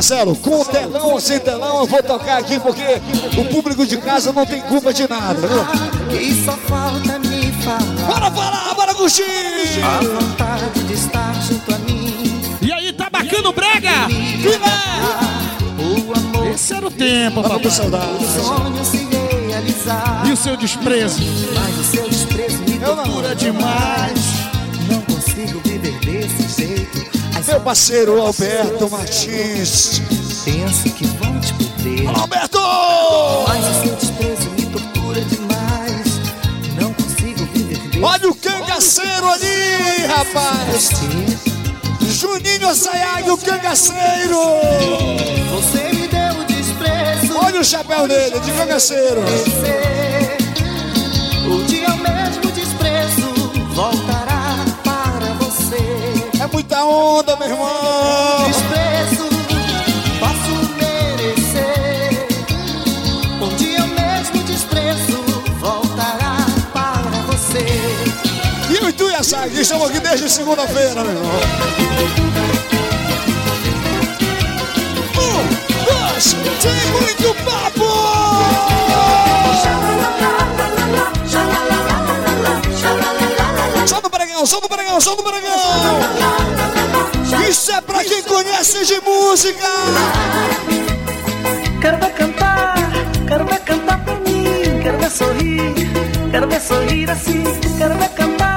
Marcelo, 0.01 0.35
com 0.35 0.65
telão 0.65 1.11
ou 1.11 1.21
sem 1.21 1.39
telão, 1.39 1.81
eu 1.81 1.87
vou 1.87 2.03
tocar 2.03 2.39
aqui 2.39 2.59
porque 2.59 2.83
o 3.39 3.45
público 3.53 3.85
de 3.87 3.99
casa 3.99 4.33
não 4.33 4.47
tem 4.47 4.63
culpa 4.63 4.95
de 4.95 5.07
nada? 5.07 5.47
Que 6.09 6.43
só 6.43 6.53
falta 6.53 7.19
me 7.19 7.53
falar. 7.63 8.07
Bora 8.07 8.31
falar, 8.31 8.75
bora 8.75 8.95
curtir! 8.95 9.23
A 9.85 10.01
vontade 10.03 10.85
de 10.85 10.95
estar 10.95 11.35
junto 11.43 11.75
a 11.75 11.79
mim. 11.81 12.41
E 12.63 12.73
aí, 12.73 12.95
tá 12.95 13.11
bacana 13.11 13.51
o 13.51 13.53
brega? 13.53 13.91
O 15.79 16.17
amor, 16.17 16.47
Esse 16.55 16.73
era 16.73 16.87
o 16.87 16.91
tempo, 16.91 17.43
Tava 17.43 17.55
com 17.57 17.61
papai. 17.61 17.71
saudade. 17.71 18.25
o 18.25 18.43
sonho 18.43 18.85
se 18.87 19.07
realizar. 19.51 20.23
E 20.27 20.33
o 20.33 20.37
seu 20.39 20.57
desprezo? 20.57 21.21
Mas 21.55 21.79
o 21.79 21.85
seu 21.85 22.09
desprezo 22.09 22.57
me 22.67 22.79
tortura 22.79 23.35
demais. 23.35 24.19
Não 24.91 25.03
consigo 25.03 25.61
viver 25.63 25.99
desse 26.01 26.63
jeito. 26.63 27.10
Meu 27.47 27.61
parceiro 27.61 28.21
Alberto 28.21 28.91
Martins. 28.91 30.01
penso 30.45 30.91
que 30.95 31.07
vão 31.07 31.41
te 31.41 31.55
perder. 31.55 32.07
Alberto! 32.09 32.59
Mas 33.49 33.67
o 33.67 33.83
seu 33.83 33.97
desprezo 33.97 34.51
me 34.51 34.67
tortura 34.67 35.21
demais. 35.23 36.07
Não 36.81 36.93
consigo 36.93 37.45
viver 37.53 38.05
Olha 38.05 38.31
o 38.31 38.35
cangaceiro 38.35 39.29
ali, 39.29 40.07
rapaz! 40.07 40.91
Juninho 42.01 42.69
Assayag, 42.69 43.31
o 43.31 43.39
cangaceiro! 43.39 44.39
Você 45.53 45.89
me 45.95 46.09
deu 46.09 46.45
desprezo. 46.45 47.39
Olha 47.39 47.61
o 47.61 47.65
chapéu 47.65 48.07
dele, 48.07 48.39
de 48.41 48.53
cangaceiro! 48.53 49.23
Muita 56.53 56.85
onda, 56.85 57.37
meu 57.37 57.49
irmão! 57.49 58.47
Desprezo 58.47 59.29
posso 60.19 60.53
merecer. 60.77 62.27
Um 63.41 63.57
dia 63.57 63.87
mesmo 63.87 64.43
desprezo 64.45 65.23
voltará 65.59 66.47
para 66.73 67.23
você. 67.27 67.67
E 68.71 68.85
o 68.85 68.89
Itu 68.89 69.11
e 69.11 69.15
a 69.15 69.23
Sag, 69.23 69.59
estamos 69.59 69.89
aqui 69.91 70.01
desde 70.01 70.31
segunda-feira, 70.31 71.03
meu 71.03 71.13
irmão. 71.13 71.41
Um, 75.17 75.43
dois, 75.85 76.37
tem 76.61 76.91
muito 76.93 77.35
papo! 77.45 77.90
Solta 84.47 84.67
o 84.67 84.69
pregão, 84.71 85.01
solta 85.01 85.21
o 85.21 85.25
pregão, 85.25 85.59
solta 85.59 85.89
o 85.89 87.21
pregão! 87.21 87.49
Isso 87.49 87.73
é 87.73 87.81
pra 87.83 88.03
quem 88.03 88.23
conhece 88.23 88.87
de 88.87 89.01
música! 89.03 89.69
Quero 91.81 91.99
ver 91.99 92.11
cantar, 92.15 92.75
quero 93.29 93.45
ver 93.45 93.61
cantar 93.61 94.03
pra 94.03 94.15
mim, 94.15 94.81
quero 94.83 94.99
ver 94.99 95.11
sorrir, 95.11 95.75
quero 96.31 96.49
ver 96.49 96.61
sorrir 96.61 97.11
assim, 97.11 97.45
quero 97.77 97.95
ver 97.97 98.09
cantar, 98.11 98.50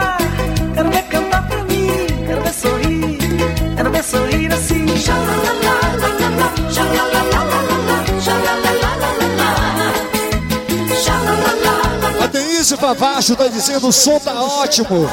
A 12.64 12.66
Denise 12.66 12.78
Favacho 12.78 13.36
tá 13.36 13.50
dizendo 13.50 13.90
o 13.90 13.92
som 13.92 14.18
tá 14.20 14.42
ótimo, 14.42 15.06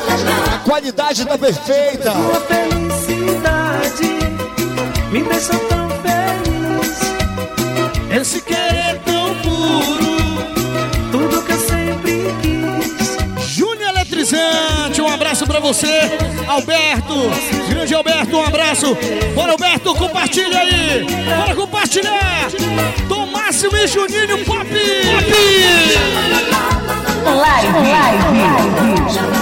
a 0.54 0.58
qualidade 0.58 1.26
tá 1.26 1.36
perfeita. 1.36 2.12
Tua 2.12 2.40
felicidade 2.42 4.06
me 5.10 5.24
deixa 5.24 5.58
tão 5.68 5.90
feliz, 5.90 7.00
Esse 8.08 8.40
querer 8.42 9.00
tão 9.04 9.34
puro. 9.42 10.44
tudo 11.10 11.42
que 11.42 11.50
eu 11.50 11.58
sempre 11.58 12.32
quis. 12.40 13.16
Júnior 13.56 13.96
Eletrizante, 13.96 15.02
um 15.02 15.08
abraço 15.08 15.44
pra 15.44 15.58
você. 15.58 16.08
Alberto, 16.46 17.32
grande 17.68 17.92
Alberto, 17.92 18.36
um 18.36 18.44
abraço. 18.44 18.96
Bora, 19.34 19.50
Alberto, 19.50 19.92
compartilha 19.96 20.56
aí. 20.56 21.04
Bora 21.36 21.56
compartilhar. 21.56 22.48
Tom 23.08 23.28
e 23.74 23.86
Juninho 23.88 24.44
Pop. 24.44 24.68
Pop. 24.68 26.69
DJ 28.80 29.39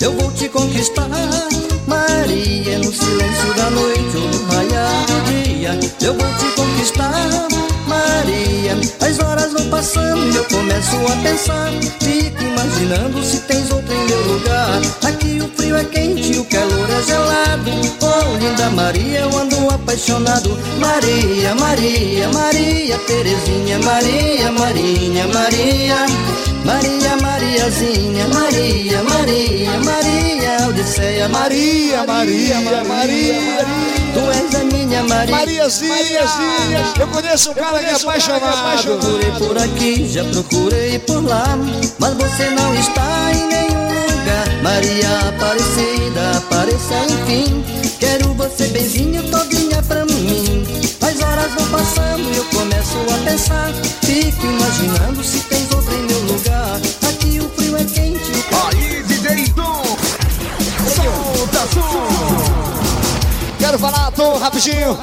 Eu 0.00 0.12
vou 0.12 0.30
te 0.32 0.48
conquistar, 0.48 1.08
Maria 1.86 2.78
no 2.78 2.92
silêncio 2.92 3.54
da 3.56 3.68
noite 3.70 4.16
ou 4.16 4.28
no 4.28 4.46
raiar 4.46 5.06
do 5.06 5.32
dia 5.32 5.78
Eu 6.00 6.14
vou 6.14 6.28
te 6.38 6.46
conquistar, 6.54 7.48
Maria 7.86 8.76
As 9.00 9.18
horas 9.18 9.52
vão 9.52 9.68
passando 9.68 10.32
e 10.32 10.36
eu 10.36 10.44
começo 10.44 10.96
a 10.96 11.16
pensar. 11.22 11.72
Fico 12.00 12.42
imaginando 12.42 13.22
se 13.24 13.40
tens 13.40 13.70
outra 13.70 13.94
em 13.94 14.06
meu 14.06 14.22
lugar. 14.32 14.80
Aqui 15.04 15.40
o 15.42 15.48
frio 15.56 15.76
é 15.76 15.84
quente 15.84 16.38
o 16.38 16.44
calor 16.44 16.88
é 16.90 17.02
gelado. 17.02 17.70
Oh, 18.00 18.38
linda 18.38 18.70
Maria, 18.70 19.20
eu 19.20 19.38
ando 19.38 19.74
apaixonado. 19.74 20.56
Maria, 20.78 21.54
Maria, 21.56 22.28
Maria 22.28 22.98
Terezinha 22.98 23.78
Maria, 23.80 24.52
Marinha, 24.52 25.26
Maria 25.28 26.06
Maria, 26.68 27.16
Mariazinha, 27.16 28.28
Maria, 28.28 29.02
Maria, 29.02 29.80
Maria, 29.80 30.68
Odisseia, 30.68 31.26
Maria, 31.30 32.04
Maria, 32.06 32.60
Maria, 32.84 33.66
Tu 34.12 34.20
és 34.20 34.54
a 34.54 34.64
minha 34.64 35.02
Maria. 35.04 35.34
Mariazinha, 35.34 36.20
eu 37.00 37.08
conheço 37.08 37.52
um 37.52 37.54
cara 37.54 37.78
que 37.78 37.86
é 37.86 37.94
apaixonado. 37.94 38.82
Procurei 38.82 39.30
por 39.38 39.56
aqui, 39.56 40.08
já 40.12 40.24
procurei 40.24 40.98
por 40.98 41.24
lá, 41.24 41.56
mas 41.98 42.14
você 42.14 42.50
não 42.50 42.74
está 42.74 43.32
em 43.32 43.46
nenhum 43.46 44.02
lugar. 44.02 44.62
Maria 44.62 45.28
Aparecida, 45.28 46.36
apareça 46.36 46.94
enfim. 47.08 47.64
Quero 47.98 48.34
você 48.34 48.66
benzinho 48.68 49.22
todinha 49.30 49.82
pra 49.84 50.04
mim. 50.04 50.66
As 51.00 51.18
horas 51.22 51.54
vão 51.54 51.66
passando 51.70 52.30
e 52.30 52.36
eu 52.36 52.44
começo 52.44 52.96
a 53.14 53.24
pensar. 53.24 53.72
Fico 54.02 54.46
imaginando 54.46 55.24
se 55.24 55.40
Quero 63.68 63.78
falar, 63.80 64.10
Tom, 64.12 64.38
rapidinho. 64.38 64.98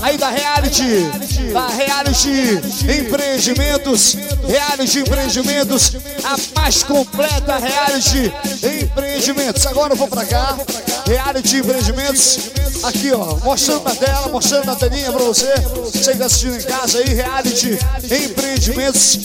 Aí 0.00 0.18
da 0.18 0.28
Reality. 0.28 1.06
Da 1.52 1.68
Reality 1.68 2.60
Empreendimentos. 3.00 4.16
Reality 4.44 4.98
Empreendimentos. 4.98 5.92
A 6.24 6.60
mais 6.60 6.82
completa 6.82 7.58
Reality 7.58 8.34
Empreendimentos. 8.82 9.64
Agora 9.68 9.92
eu 9.92 9.96
vou 9.96 10.08
pra 10.08 10.24
cá. 10.24 10.58
Reality 11.06 11.58
Empreendimentos. 11.58 12.40
Aqui, 12.82 13.12
ó. 13.12 13.36
Mostrando 13.44 13.84
na 13.84 13.94
tela, 13.94 14.28
mostrando 14.30 14.66
na 14.66 14.74
telinha 14.74 15.12
pra 15.12 15.22
você. 15.22 15.54
Você 15.92 16.10
que 16.10 16.18
tá 16.18 16.26
assistindo 16.26 16.56
em 16.56 16.62
casa 16.62 16.98
aí. 16.98 17.14
Reality 17.14 17.78
Empreendimentos. 18.24 19.18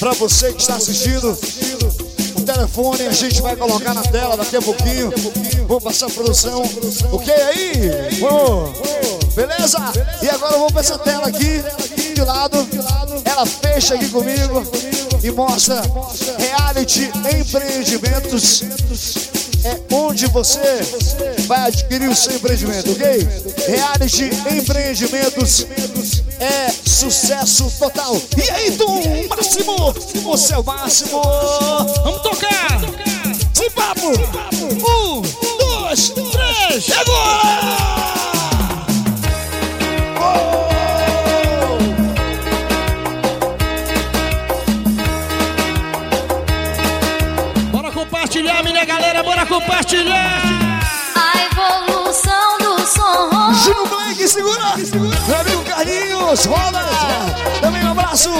Pra 0.00 0.14
você 0.14 0.52
que 0.52 0.62
está 0.62 0.74
assistindo. 0.74 1.38
Telefone 2.56 3.06
a 3.06 3.12
gente 3.12 3.42
vai 3.42 3.54
colocar 3.54 3.92
na 3.92 4.00
tela 4.02 4.34
daqui 4.34 4.56
a 4.56 4.62
pouquinho. 4.62 5.12
Vou 5.68 5.78
passar 5.78 6.06
a 6.06 6.10
produção. 6.10 6.62
Ok 7.12 7.30
aí? 7.30 7.90
Beleza? 9.34 9.78
E 10.22 10.30
agora 10.30 10.54
eu 10.54 10.60
vou 10.60 10.72
pra 10.72 10.80
essa 10.80 10.98
tela 10.98 11.26
aqui, 11.26 11.62
de 12.14 12.22
lado. 12.22 12.66
Ela 13.26 13.44
fecha 13.44 13.94
aqui 13.94 14.08
comigo 14.08 14.62
e 15.22 15.30
mostra 15.32 15.82
Reality 16.38 17.10
Empreendimentos. 17.38 18.64
É 19.66 19.80
onde 19.92 20.26
você 20.28 20.60
vai 21.48 21.66
adquirir 21.66 22.08
o 22.08 22.14
seu 22.14 22.36
empreendimento, 22.36 22.92
ok? 22.92 23.28
Reality 23.66 24.30
Empreendimentos 24.48 25.66
é 26.38 26.70
sucesso 26.70 27.68
total. 27.76 28.14
E 28.36 28.48
aí, 28.48 28.70
Tom 28.76 29.02
Máximo? 29.28 29.92
Você 30.22 30.54
é 30.54 30.58
o 30.58 30.62
máximo. 30.62 31.20
Vamos 32.04 32.22
tocar. 32.22 32.80
Sem 33.52 33.68
papo. 33.72 34.06
Um, 34.06 35.22
dois, 35.58 36.10
três. 36.10 36.86
E 36.86 36.92
agora? 36.92 38.05
Compartilhar. 49.46 50.42
A 51.14 51.44
evolução 51.50 52.58
do 52.58 52.86
som. 52.86 53.54
Gino 53.54 53.86
Blake, 53.86 54.28
segura! 54.28 54.74
Meu 55.26 55.40
amigo 55.40 55.64
Carlinhos, 55.64 56.44
roda! 56.44 56.84
Também 57.60 57.84
um 57.84 57.90
abraço 57.92 58.30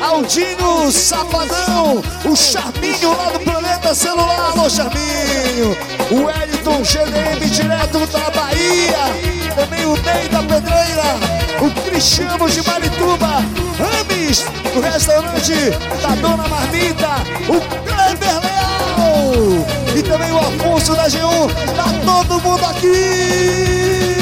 ao 0.00 0.22
Dinho 0.22 0.90
Safadão, 0.90 2.02
o 2.24 2.36
Charminho 2.36 3.16
lá 3.16 3.30
do 3.30 3.40
Planeta 3.40 3.94
Celular, 3.94 4.52
alô 4.52 4.70
Charminho! 4.70 5.76
O 6.10 6.24
Wellington 6.24 6.82
GDM 6.82 7.50
direto 7.50 8.06
da 8.06 8.30
Bahia! 8.30 9.32
Também 9.54 9.84
o 9.84 9.96
Ney 9.96 10.28
da 10.30 10.42
Pedreira, 10.42 11.04
o 11.60 11.70
Cristiano 11.82 12.48
de 12.48 12.66
Marituba, 12.66 13.44
Rames, 13.78 14.46
do 14.72 14.80
restaurante 14.80 15.52
da 16.00 16.14
Dona 16.16 16.48
Marmita, 16.48 17.10
o 17.48 17.60
Kleber 17.84 18.40
Leal! 18.40 18.51
E 19.96 20.02
também 20.02 20.30
o 20.32 20.38
Afonso 20.38 20.94
da 20.94 21.06
G1, 21.08 21.48
tá 21.74 21.84
todo 22.04 22.40
mundo 22.42 22.64
aqui! 22.64 24.21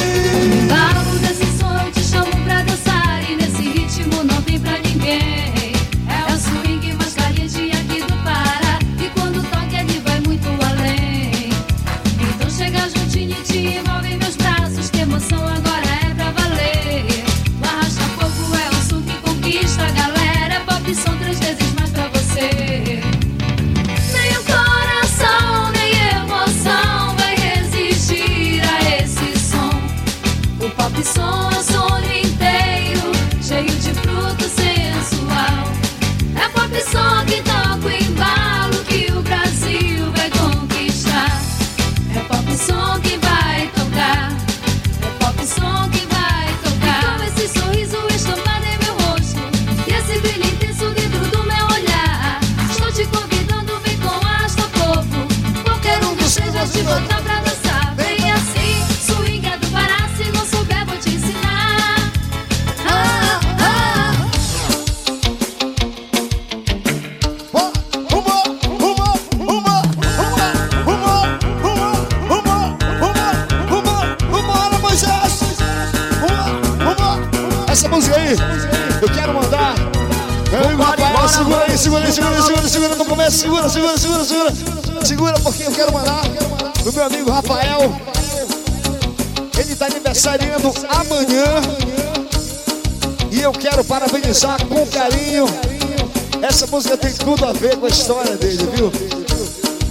A 97.51 97.53
ver 97.53 97.77
com 97.79 97.87
a 97.87 97.89
história 97.89 98.37
dele, 98.37 98.65
viu? 98.77 98.93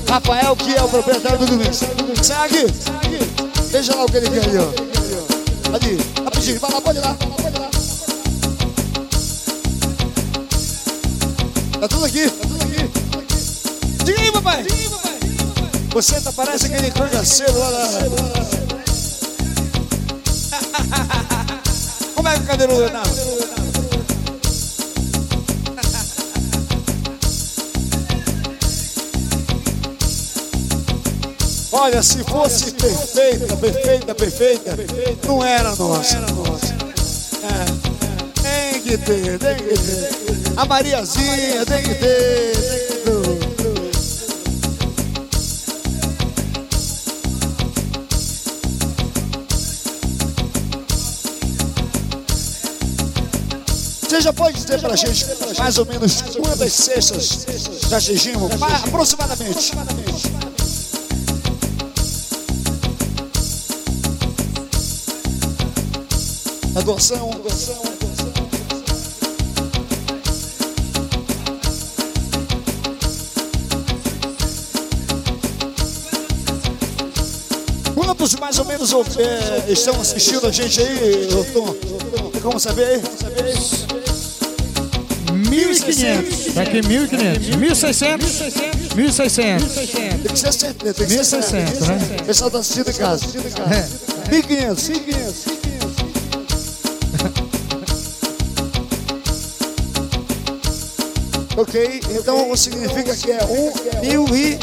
Rafael, 0.08 0.56
que 0.56 0.74
é 0.74 0.82
o 0.82 0.88
proprietário 0.88 1.39
do 1.39 1.45
Domingos. 1.45 1.82
Segue! 2.22 2.67
Veja 3.69 3.95
lá 3.95 4.06
o 4.06 4.06
que 4.06 4.15
ele 4.17 4.30
quer 4.30 4.45
ali, 4.45 4.58
ó. 4.58 4.69
Ali, 5.76 5.98
rapidinho, 6.24 6.58
vai 6.60 6.72
lá, 6.72 6.80
pode 6.82 7.00
ir 7.00 7.02
lá. 7.02 7.17
Tá 11.82 11.88
tudo 11.88 12.06
aqui, 12.06 12.30
tá 12.30 12.48
tudo 12.48 12.63
aqui. 12.63 12.89
Diga 14.06 14.22
aí, 14.22 14.32
papai. 14.32 14.65
Você 15.91 16.22
tá, 16.22 16.32
parece 16.32 16.67
aquele 16.67 16.91
cangaceiro 16.91 17.60
lá 17.60 17.72
na... 17.72 17.89
Como 22.15 22.28
é 22.28 22.36
que 22.36 22.39
o 22.39 22.45
cadeirudo 22.45 22.84
é, 22.84 23.38
Olha, 31.91 32.04
se 32.04 32.23
fosse 32.23 32.71
perfeita, 32.73 33.58
perfeita, 33.58 34.13
perfeita, 34.13 34.77
não 35.25 35.44
era 35.44 35.75
nossa. 35.75 36.17
É, 37.42 38.71
tem 38.71 38.81
que 38.83 38.96
ter, 38.96 39.40
tem 39.40 39.56
que 39.56 39.73
ter. 39.73 40.54
A 40.56 40.65
Mariazinha 40.65 41.65
tem 41.65 41.81
que 41.81 41.96
ter. 41.96 42.54
Você 54.02 54.21
já 54.21 54.33
pode 54.33 54.56
dizer 54.60 54.79
pra 54.81 54.96
gente 54.96 55.25
mais 55.58 55.77
ou 55.77 55.85
menos 55.85 56.21
quantas 56.42 56.73
cestas 56.73 57.46
já 57.87 57.98
atingimos? 57.98 58.56
Ma- 58.56 58.67
Aproximadamente. 58.77 59.71
A 66.80 66.82
doação, 66.82 67.30
doação, 67.44 67.75
doação. 68.00 68.32
Quantos 77.94 78.36
mais 78.36 78.60
ou 78.60 78.65
menos 78.65 78.94
é, 78.94 79.65
estão 79.69 80.00
assistindo 80.00 80.48
a 80.48 80.52
gente 80.54 80.80
aí, 80.80 81.27
Tom? 81.52 81.73
Tem 82.32 82.42
como 82.42 82.58
saber 82.58 82.86
aí? 82.86 83.02
1.500. 85.34 86.54
Tá 86.54 86.62
aqui 86.62 86.80
1.500. 86.80 87.60
1.600. 87.60 88.19
1.600. 88.96 90.23
Tem 90.23 90.32
que 90.32 90.40
ser 90.40 90.54
certeza, 90.54 90.94
tem 90.94 91.08
que 91.08 91.25
ser 91.25 91.40
1.600, 91.40 91.44
certo. 91.44 91.86
né? 91.88 92.17
O 92.21 92.23
pessoal 92.23 92.50
tá 92.50 92.60
assistindo 92.60 92.90
em 92.90 92.94
casa. 92.94 93.25
É. 93.69 93.86
1.500, 94.32 94.75
1.500. 94.77 95.58
Ok, 101.60 101.99
então 102.17 102.55
significa 102.55 103.13
que 103.13 103.33
é 103.33 103.43
um 103.43 103.73
mil 103.99 104.25
e. 104.33 104.57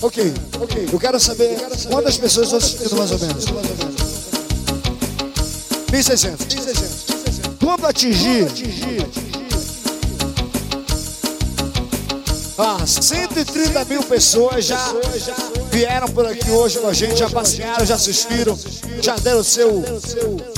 Ok, 0.00 0.32
ok. 0.58 0.88
Eu 0.90 0.98
quero 0.98 1.20
saber 1.20 1.60
quantas 1.90 2.16
pessoas 2.16 2.46
estão 2.46 2.58
assistindo 2.58 2.96
mais 2.96 3.10
ou 3.10 3.18
menos. 3.18 3.44
1.600. 5.92 7.58
Quando 7.62 7.86
atingir 7.86 8.48
ah, 12.56 12.86
130 12.86 13.84
mil 13.84 14.02
pessoas 14.02 14.64
já 14.64 14.94
vieram 15.70 16.08
por 16.08 16.26
aqui 16.26 16.50
hoje 16.50 16.78
com 16.78 16.86
a 16.86 16.92
gente, 16.94 17.16
já 17.16 17.28
passearam, 17.28 17.84
já 17.84 17.96
assistiram, 17.96 18.58
já 19.00 19.16
deram 19.16 19.42
seu, 19.42 19.82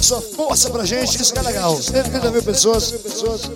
sua 0.05 0.21
força 0.21 0.69
pra 0.69 0.85
gente, 0.85 1.21
isso 1.21 1.33
que 1.33 1.39
é 1.39 1.43
legal. 1.43 1.81
130 1.81 2.31
mil 2.31 2.43
pessoas 2.43 2.93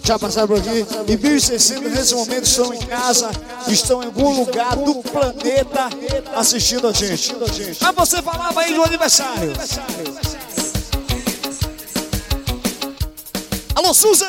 já 0.02 0.18
passaram 0.18 0.48
por 0.48 0.58
aqui 0.58 0.86
e 1.06 1.16
1.600 1.16 1.80
nesse 1.80 2.14
momento 2.14 2.44
estão 2.44 2.72
em 2.72 2.78
casa, 2.78 3.30
estão 3.68 4.02
em 4.02 4.06
algum 4.06 4.40
lugar 4.40 4.74
do 4.76 4.94
planeta 4.96 5.90
assistindo 6.34 6.88
a 6.88 6.92
gente. 6.92 7.34
Mas 7.80 7.94
você 7.94 8.22
falava 8.22 8.60
aí 8.62 8.74
do 8.74 8.82
aniversário. 8.82 9.52
Alô, 13.74 13.92
Susan! 13.92 14.26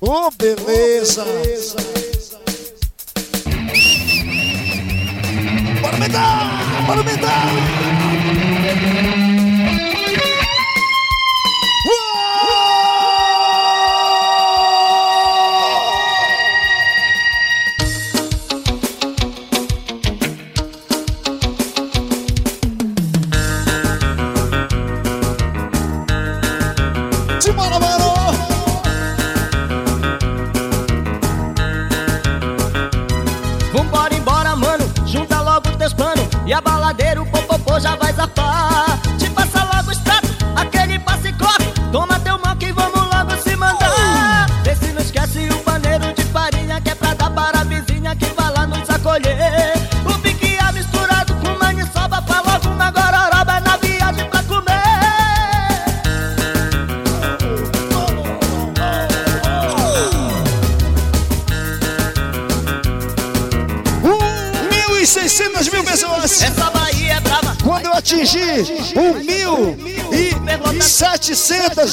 Oh, 0.00 0.30
beleza! 0.30 1.24
Bora 5.82 5.94
aumentar! 5.94 6.86
Bora 6.86 7.00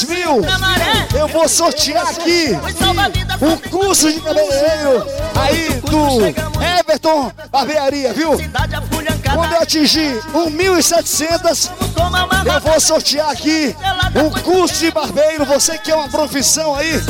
mil, 0.04 0.42
eu 1.18 1.28
vou 1.28 1.48
sortear 1.48 2.08
aqui 2.10 2.50
o 3.42 3.70
curso 3.70 4.12
de 4.12 4.20
cabeleireiro 4.20 5.06
aí 5.36 5.82
do 5.82 6.60
Everton 6.80 7.32
Barbearia, 7.52 8.14
viu? 8.14 8.32
Quando 9.34 9.54
eu 9.54 9.62
atingir 9.62 10.22
1.700, 10.34 11.70
eu 12.46 12.62
vou 12.62 12.80
sortear 12.80 13.30
aqui 13.30 13.76
o 14.16 14.42
curso 14.42 14.76
de 14.80 14.92
barbeiro. 14.92 15.46
Você 15.46 15.78
que 15.78 15.92
é 15.92 15.96
uma 15.96 16.10
profissão 16.10 16.76
aí, 16.76 17.02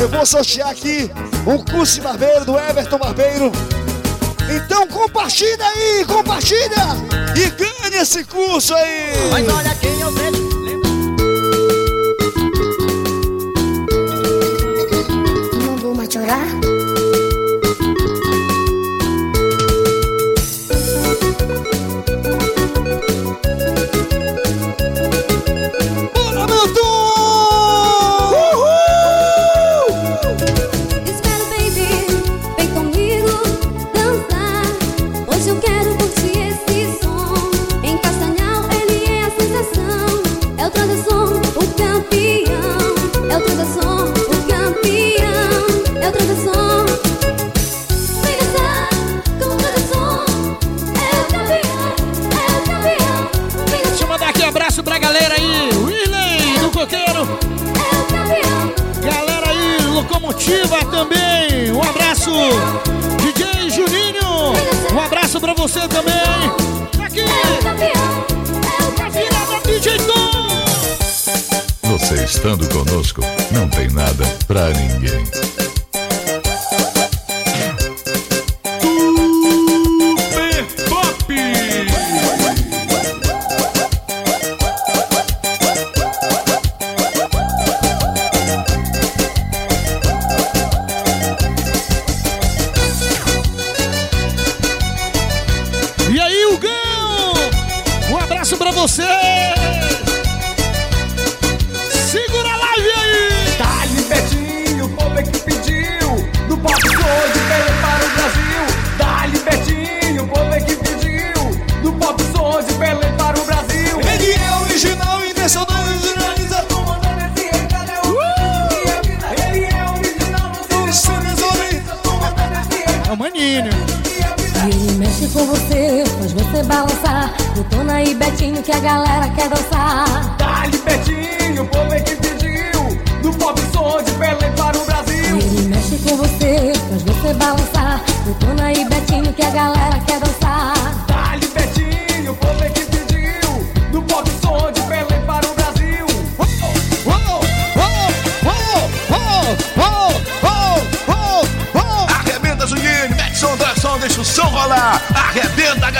eu 0.00 0.08
vou 0.08 0.26
sortear 0.26 0.70
aqui 0.70 1.10
o 1.46 1.64
curso 1.70 1.94
de 1.94 2.00
barbeiro 2.00 2.44
do 2.44 2.58
Everton 2.58 2.98
Barbeiro. 2.98 3.52
Então 4.50 4.86
compartilha 4.86 5.66
aí, 5.66 6.04
compartilha 6.06 6.86
e 7.36 7.50
ganhe 7.50 8.02
esse 8.02 8.24
curso 8.24 8.74
aí. 8.74 9.30
Mas 9.30 9.48
olha 9.48 9.74
quem 9.76 10.00
eu 10.00 10.12
vejo 10.12 10.43
ahora. 16.30 16.73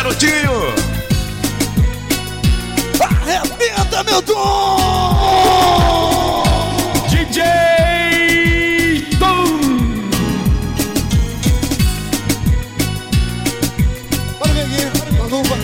garotinho. 0.05 0.75
Arrebenta, 3.01 4.05
meu 4.05 4.21
dom! 4.21 5.17
DJ 7.09 7.43
Tom! 9.19 9.47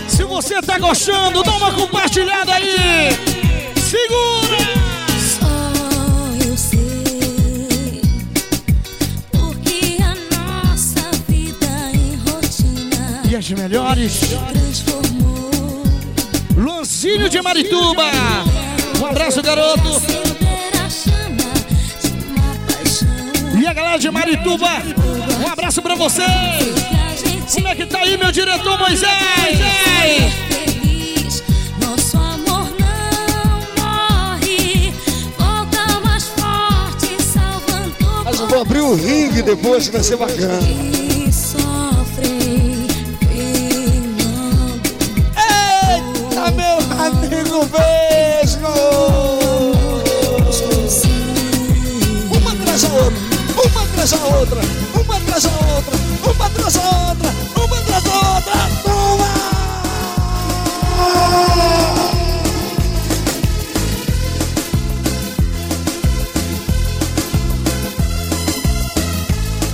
Se 0.08 0.24
você 0.24 0.62
tá 0.62 0.78
gostando, 0.78 1.42
dá 1.42 1.52
uma 1.52 1.72
compartilhada 1.72 2.54
aí! 2.54 3.29
melhores. 13.54 14.20
Lancinho 16.56 17.28
de 17.28 17.40
Marituba. 17.40 18.04
Um 19.00 19.06
abraço, 19.06 19.42
garoto. 19.42 20.02
E 23.60 23.66
a 23.66 23.72
galera 23.72 23.98
de 23.98 24.10
Marituba, 24.10 24.68
um 25.42 25.48
abraço 25.48 25.82
pra 25.82 25.94
vocês. 25.94 26.28
Como 27.52 27.68
é 27.68 27.74
que 27.74 27.86
tá 27.86 28.00
aí, 28.00 28.16
meu 28.16 28.32
diretor 28.32 28.78
Moisés? 28.78 29.60
Ei! 30.02 30.50
vou 38.50 38.62
abrir 38.62 38.80
o 38.80 38.94
ringue 38.94 39.42
depois, 39.42 39.88
vai 39.88 40.02
ser 40.02 40.16
bacana. 40.16 40.89
atrás 54.10 54.22
da 54.22 54.38
outra, 54.38 54.60
uma 54.94 55.16
atrás 55.16 55.42
da 55.44 55.50
outra, 55.50 55.96
uma 56.24 56.46
atrás 56.46 56.72
da 56.74 56.80
outra, 56.80 57.34
uma 57.56 57.78
atrás 57.78 58.02
da 58.02 58.10
outra, 58.10 58.54
toma! 58.82 59.30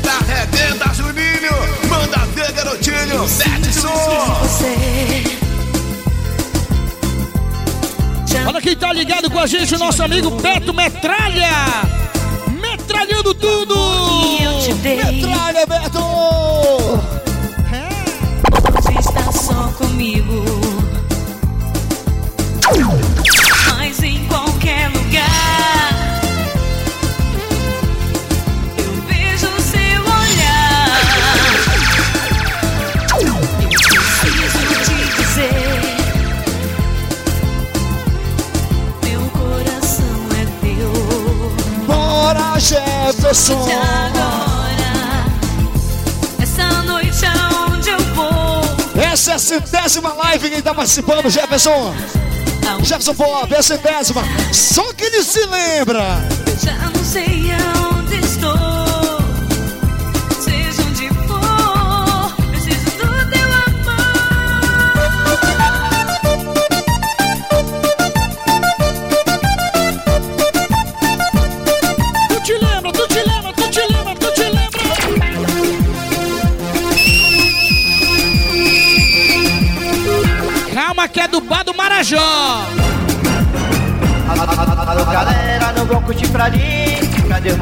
Tá 0.02 0.18
arrebenta, 0.20 0.94
Juninho! 0.94 1.88
Manda 1.88 2.18
ver, 2.34 2.52
garotinho! 2.52 3.26
Mete 3.38 3.72
som! 3.72 4.36
Olha 8.46 8.60
quem 8.60 8.76
tá 8.76 8.92
ligado 8.92 9.30
com 9.30 9.38
a 9.38 9.46
gente, 9.46 9.74
o 9.74 9.78
nosso 9.78 10.02
amigo 10.02 10.30
Beto 10.30 10.74
Metralha! 10.74 11.96
Metralhando 12.60 13.34
tudo! 13.34 13.65
Essa 49.56 49.76
é 49.76 49.80
a 49.80 49.88
centésima 49.88 50.12
live 50.12 50.50
quem 50.50 50.60
tá 50.60 50.74
participando, 50.74 51.30
Jefferson! 51.30 51.94
Jefferson 52.82 53.14
Pop, 53.14 53.54
é 53.54 53.58
a 53.58 53.62
centésima! 53.62 54.22
Só 54.52 54.92
que 54.92 55.04
ele 55.04 55.22
se 55.22 55.46
lembra! 55.46 56.18
Já 56.62 56.74
não 56.74 57.02
sei 57.02 57.45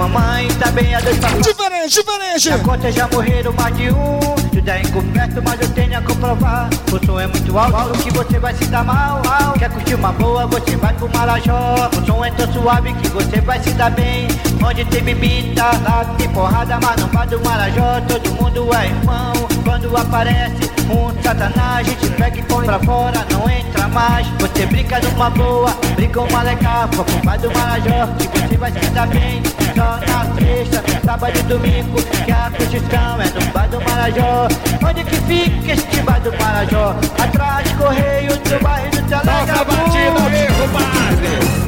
mamãe? 0.08 0.48
Tá 0.58 0.70
bem 0.70 0.94
a 0.94 1.00
dois 1.00 1.18
papai 1.18 1.40
Diferente, 1.40 1.94
diferente. 1.94 2.50
Na 2.50 2.58
conta 2.58 2.92
já 2.92 3.08
morreram 3.08 3.52
mais 3.52 3.76
de 3.76 3.90
um. 3.90 4.18
Tudo 4.52 4.68
é 4.68 4.82
encoberto, 4.82 5.42
mas 5.42 5.60
eu 5.60 5.68
tenho 5.70 5.98
a 5.98 6.02
comprovar. 6.02 6.68
O 6.92 7.06
som 7.06 7.20
é 7.20 7.26
muito 7.26 7.58
alto, 7.58 7.98
que 7.98 8.10
você 8.12 8.38
vai 8.38 8.54
se 8.54 8.66
dar 8.66 8.84
mal 8.84 9.22
Quer 9.58 9.70
curtir 9.70 9.94
uma 9.94 10.12
boa, 10.12 10.46
você 10.46 10.76
vai 10.76 10.92
pro 10.94 11.08
Marajó. 11.08 11.90
O 11.96 12.06
som 12.06 12.24
é 12.24 12.30
tão 12.30 12.52
suave 12.52 12.92
que 12.94 13.08
você 13.08 13.40
vai 13.40 13.60
se 13.60 13.70
dar 13.70 13.90
bem. 13.90 14.28
Onde 14.64 14.84
tem 14.86 15.02
bebida, 15.02 15.64
lá 15.64 16.04
tem 16.16 16.28
porrada 16.30 16.78
Mas 16.80 17.00
no 17.00 17.08
bar 17.08 17.26
do 17.26 17.40
Marajó. 17.40 18.00
Todo 18.06 18.30
mundo 18.32 18.74
é 18.74 18.86
irmão. 18.86 19.32
Quando 19.64 19.96
aparece 19.96 20.63
um 20.90 21.22
satanás 21.22 21.86
A 21.86 21.90
gente 21.90 22.08
pega 22.10 22.38
e 22.38 22.42
põe 22.42 22.66
pra 22.66 22.78
fora, 22.80 23.26
não 23.30 23.48
entra 23.48 23.88
mais. 23.88 24.26
Você 24.40 24.66
brinca 24.66 25.00
numa 25.00 25.30
boa, 25.30 25.70
brinca 25.94 26.20
uma 26.20 26.42
legal 26.42 26.88
pro 26.88 27.04
bar 27.24 27.38
do 27.38 27.50
Marajó, 27.52 28.08
que 28.18 28.38
você 28.38 28.56
vai 28.56 28.72
se 28.72 28.90
dar 28.90 29.06
bem. 29.06 29.42
Só 29.74 29.98
na 30.06 30.24
sexta, 30.36 30.84
sábado 31.04 31.36
e 31.36 31.42
domingo 31.42 32.00
Que 32.24 32.30
a 32.30 32.48
curtição 32.56 33.20
é 33.20 33.26
no 33.26 33.52
bar 33.52 33.68
do 33.68 33.80
Marajó 33.80 34.46
Onde 34.88 35.02
que 35.02 35.16
fica 35.16 35.72
este 35.72 36.00
bar 36.02 36.20
do 36.20 36.30
Marajó? 36.38 36.94
Atrás, 37.18 37.72
correio 37.72 38.36
do 38.36 38.62
bairro 38.62 38.90
do 38.90 39.02
Telegabu 39.08 39.42
Nossa 39.42 39.64
batida, 39.64 40.30
meu 40.30 40.54
compadre 40.54 41.63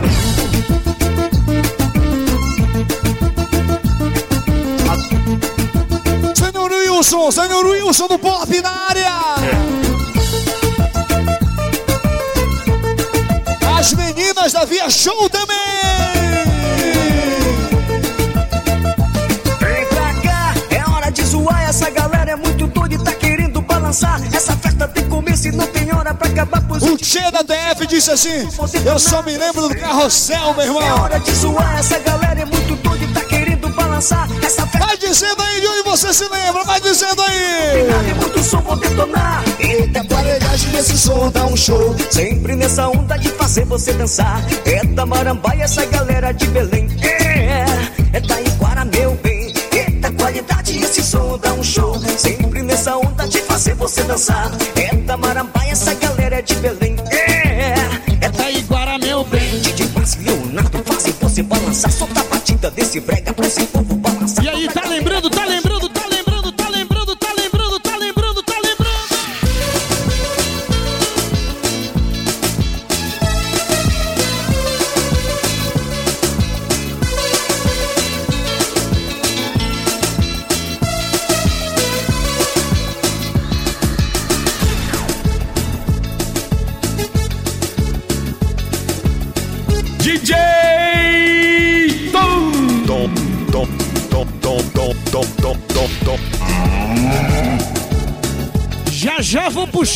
Wilson, 7.07 7.31
senhor 7.31 7.65
Wilson 7.65 8.09
do 8.09 8.19
Pop 8.19 8.61
na 8.61 8.71
área! 8.89 9.13
As 13.79 13.93
meninas 13.93 14.53
da 14.53 14.65
Via 14.65 14.91
Show 14.91 15.31
também! 15.31 15.57
Vem 19.61 19.87
pra 19.87 20.15
cá, 20.21 20.55
é 20.69 20.91
hora 20.91 21.11
de 21.13 21.23
zoar. 21.23 21.63
Essa 21.69 21.91
galera 21.91 22.33
é 22.33 22.37
muito 22.37 22.67
doida 22.67 22.97
e 22.97 22.99
tá 22.99 23.13
querendo 23.13 23.61
balançar. 23.61 24.21
Essa 24.35 24.57
festa 24.57 24.89
tem 24.89 25.09
começo 25.09 25.47
e 25.47 25.53
não 25.53 25.67
tem 25.69 25.95
hora 25.95 26.13
pra 26.13 26.27
acabar. 26.29 26.61
Pois 26.67 26.83
O 26.83 26.97
Tchê 26.97 27.31
da 27.31 27.43
DF 27.43 27.87
disse 27.87 28.11
assim: 28.11 28.49
Eu 28.85 28.99
só 28.99 29.23
me 29.23 29.37
lembro 29.39 29.69
do 29.69 29.77
carrossel, 29.77 30.55
meu 30.55 30.63
é 30.63 30.67
irmão. 30.67 31.03
hora 31.03 31.21
de 31.21 31.31
zoar. 31.33 31.79
Essa 31.79 32.01
galera 32.01 32.41
é 32.41 32.45
muito 32.45 32.75
doida 32.83 33.05
e 33.05 33.09
tá 33.13 33.21
querendo 33.21 33.69
balançar. 33.69 34.29
Essa 34.43 34.66
dizendo 35.09 35.41
aí 35.41 35.61
de 35.61 35.67
onde 35.69 35.83
você 35.83 36.13
se 36.13 36.29
lembra, 36.29 36.65
vai 36.65 36.81
dizendo 36.81 37.23
aí! 37.23 37.87
tem 38.05 38.15
muito 38.15 38.43
som, 38.43 38.61
vou 38.61 38.77
detonar. 38.77 39.45
Eita, 39.61 40.01
aparelhagem 40.01 40.71
desse 40.73 40.99
som 40.99 41.31
dá 41.31 41.47
um 41.47 41.57
show. 41.57 41.95
Sempre 42.11 42.57
nessa 42.57 42.89
onda 42.89 43.17
de 43.17 43.29
fazer 43.31 43.65
você 43.67 43.93
dançar. 43.93 44.43
É 44.65 44.85
da 44.85 45.07
Marambaia, 45.07 45.63
essa 45.63 45.87
galera 45.87 46.33
de 46.33 46.47
Belém. 46.49 46.89
É, 47.03 48.17
é 48.17 48.21
da 48.21 48.41
Iguara, 48.41 48.85
meu 48.85 49.15
bem. 49.23 49.55
Eita, 49.73 50.11
qualidade, 50.13 50.77
esse 50.77 51.03
som 51.03 51.39
dá 51.39 51.53
um 51.53 51.63
show. 51.63 51.97
Sempre 52.19 52.63
nessa 52.63 52.97
onda 52.97 53.29
de 53.29 53.39
fazer 53.43 53.75
você 53.75 54.03
dançar. 54.03 54.51
É 54.75 54.95
da 54.95 55.17
Marambaia, 55.17 55.71
essa 55.71 55.95
galera 55.95 56.43
de 56.43 56.55
Belém. 56.57 56.86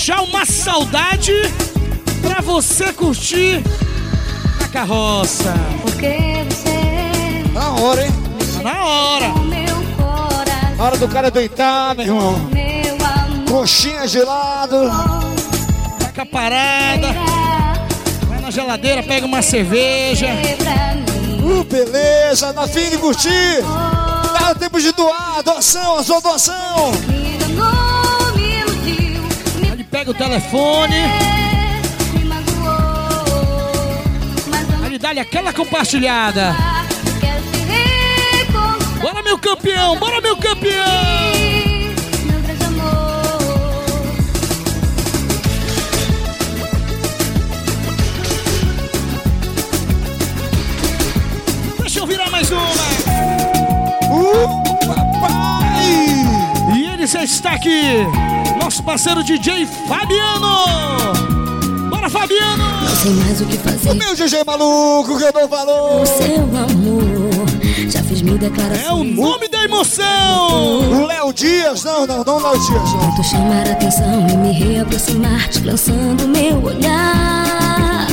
Puxar 0.01 0.23
uma 0.23 0.47
saudade 0.47 1.35
pra 2.23 2.41
você 2.41 2.91
curtir 2.91 3.63
a 4.65 4.69
carroça. 4.69 5.53
Porque 5.83 6.47
você 6.49 7.53
Na 7.53 7.73
hora, 7.73 8.07
hein? 8.07 8.13
Tá 8.57 8.63
na 8.63 8.85
hora. 8.87 9.29
Na 10.79 10.85
hora 10.85 10.97
do 10.97 11.07
cara 11.07 11.31
deitar, 11.31 11.95
meu 11.95 12.07
irmão. 12.07 12.33
meu 12.51 12.95
amor. 12.95 13.45
Coxinha 13.51 14.07
de 14.07 14.21
lado. 14.21 14.91
Taca 15.99 16.23
a 16.23 16.27
parada. 16.27 17.09
Vai 18.27 18.41
na 18.41 18.51
geladeira, 18.51 19.03
pega 19.03 19.27
uma 19.27 19.43
cerveja. 19.43 20.29
Uh, 21.45 21.63
beleza, 21.65 22.55
na 22.55 22.67
fim 22.67 22.89
de 22.89 22.97
curtir. 22.97 23.63
Dá 24.33 24.55
tempo 24.55 24.81
de 24.81 24.93
doar, 24.93 25.43
doação, 25.45 25.99
a 25.99 26.03
sua 26.03 26.23
doação. 26.23 27.30
O 30.11 30.15
telefone. 30.15 30.97
Aí 34.85 34.99
dá-lhe 34.99 35.21
aquela 35.21 35.53
compartilhada. 35.53 36.55
Bora, 39.01 39.23
meu 39.23 39.39
campeão, 39.39 39.97
bora, 39.99 40.21
meu 40.21 40.37
campeão. 40.37 41.70
Já 57.07 57.25
está 57.25 57.53
aqui. 57.53 57.83
Nosso 58.61 58.83
parceiro 58.83 59.23
DJ 59.25 59.67
Fabiano. 59.89 61.89
Bora, 61.89 62.11
Fabiano. 62.11 62.63
Não 62.83 62.97
sei 62.97 63.13
mais 63.13 63.41
o 63.41 63.47
que 63.47 63.57
fazer. 63.57 63.91
O 63.91 63.95
meu 63.95 64.15
GG 64.15 64.45
maluco 64.47 65.17
que 65.19 65.25
eu 65.25 65.33
não 65.33 65.49
falou. 65.49 66.03
O 66.03 66.07
seu 66.07 66.43
amor. 66.43 67.47
Já 67.89 68.03
fiz 68.03 68.21
mil 68.23 68.37
declarações. 68.37 68.87
É 68.87 68.93
o 68.93 69.03
nome 69.05 69.49
da 69.49 69.65
emoção. 69.65 71.03
O 71.03 71.07
Léo 71.07 71.33
Dias, 71.33 71.85
não, 71.85 72.07
não, 72.07 72.23
não 72.23 72.39
Léo 72.39 72.59
Dias. 72.67 72.93
Não. 72.93 73.01
Tento 73.11 73.25
chamar 73.25 73.67
a 73.69 73.73
atenção 73.73 74.27
e 74.29 74.37
me 74.37 74.53
reaproximar, 74.53 75.49
te 75.49 75.61
lançando 75.61 76.29
meu 76.29 76.63
olhar. 76.63 78.07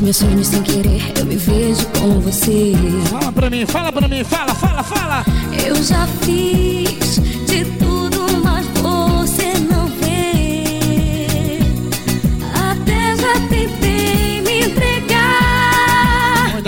meus 0.00 0.16
sonhos 0.16 0.48
sem 0.48 0.62
querer, 0.62 1.12
eu 1.18 1.24
me 1.24 1.36
vejo 1.36 1.86
com 1.98 2.20
você. 2.20 2.72
Fala 3.10 3.32
pra 3.32 3.48
mim, 3.48 3.64
fala 3.64 3.92
pra 3.92 4.08
mim, 4.08 4.24
fala, 4.24 4.54
fala, 4.54 4.82
fala. 4.82 5.24
Eu 5.64 5.76
já 5.82 6.06
fiz 6.22 7.03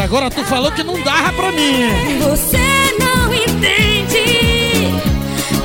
agora 0.06 0.30
tu 0.30 0.44
falou 0.44 0.70
que 0.70 0.84
não 0.84 0.94
dava 1.02 1.32
pra 1.32 1.50
mim. 1.50 2.18
Você 2.20 2.58
não 3.00 3.34
entende 3.34 4.94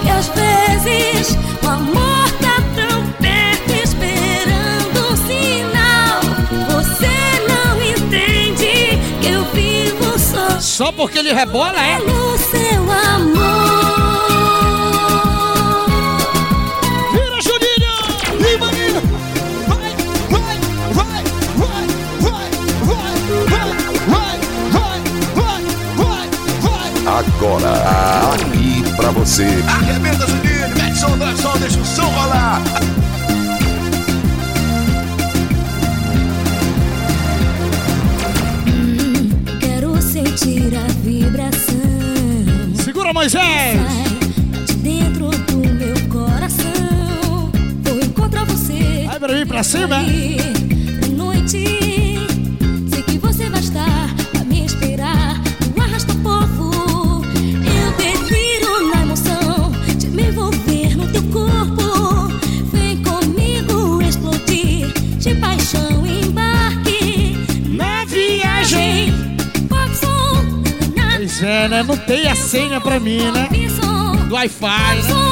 que 0.01 0.09
às 0.09 0.27
vezes 0.29 1.37
o 1.63 1.67
amor 1.67 2.31
tá 2.41 2.55
tão 2.75 3.03
perto 3.19 3.71
esperando 3.83 5.11
um 5.11 5.15
sinal. 5.27 6.21
Você 6.71 7.07
não 7.47 7.81
entende 7.83 8.97
que 9.21 9.27
eu 9.27 9.43
vivo 9.53 10.17
só 10.17 10.59
Só 10.59 10.91
porque 10.91 11.19
ele 11.19 11.33
rebola, 11.33 11.79
é? 11.79 11.99
no 11.99 12.37
seu 12.39 12.91
amor. 12.91 13.90
Agora, 27.43 27.71
aqui 28.35 28.83
pra 28.95 29.09
você. 29.09 29.47
Arrebenta, 29.67 30.27
Juninho, 30.27 30.77
mete 30.77 30.95
som, 30.95 31.17
dá 31.17 31.35
som, 31.35 31.57
deixa 31.57 31.79
o 31.79 31.85
som 31.85 32.05
rolar. 32.05 32.61
Quero 39.59 39.99
sentir 40.03 40.71
a 40.77 40.87
vibração 41.01 42.75
Segura, 42.75 43.11
Moisés! 43.11 43.81
de 44.67 44.73
dentro 44.75 45.31
do 45.31 45.57
meu 45.57 45.95
coração. 46.09 47.51
Vou 47.83 47.99
encontrar 48.03 48.45
você. 48.45 49.05
Vai 49.07 49.19
pra 49.19 49.33
mim, 49.33 49.47
pra 49.47 49.63
cima. 49.63 50.03
noite. 51.09 51.65
Sei 52.87 53.01
que 53.01 53.17
você 53.17 53.49
vai 53.49 53.61
estar 53.61 54.01
né? 71.72 71.82
Não 71.84 71.95
tem 71.95 72.28
a 72.28 72.36
senha 72.36 72.82
pra 72.82 72.99
mim, 72.99 73.32
né? 73.32 73.47
Do 74.28 74.36
Wi-Fi, 74.36 74.67
né? 74.67 75.01
Eu. 75.07 75.32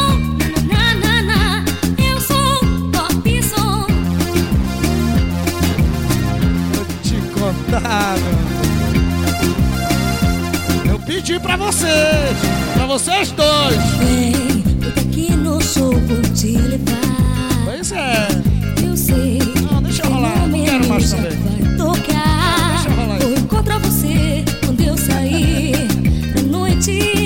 Eu 10.90 11.00
pedi 11.00 11.38
pra 11.40 11.58
vocês, 11.58 12.38
pra 12.74 12.86
vocês 12.86 13.32
dois. 13.32 13.76
Vem, 13.98 14.32
fica 14.82 15.02
aqui 15.02 15.36
no 15.36 15.62
show, 15.62 15.92
vou 15.92 16.22
te 16.34 16.58
levar. 16.58 17.02
Pois 17.66 17.92
é. 17.92 18.28
Eu 18.82 18.96
sei. 18.96 19.40
Não, 19.70 19.82
deixa 19.82 20.04
eu 20.04 20.10
rolar, 20.10 20.48
não 20.48 20.64
quero 20.64 20.88
mais 20.88 21.12
também. 21.12 21.59
ti. 26.80 27.19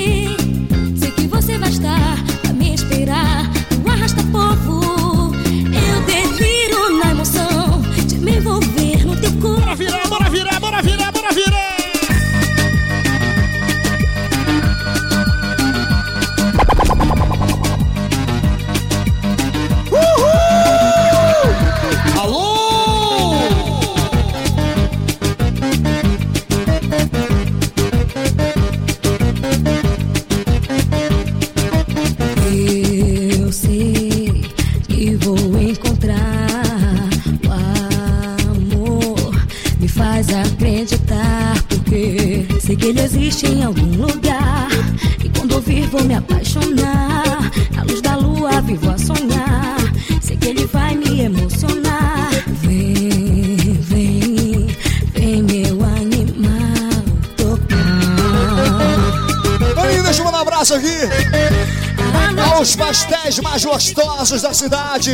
Aos 62.64 62.76
pastéis 62.76 63.38
mais 63.40 63.62
gostosos 63.62 64.40
da 64.40 64.54
cidade. 64.54 65.12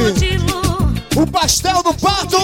O 1.16 1.26
pastel 1.26 1.82
do 1.82 1.92
pato! 1.94 2.36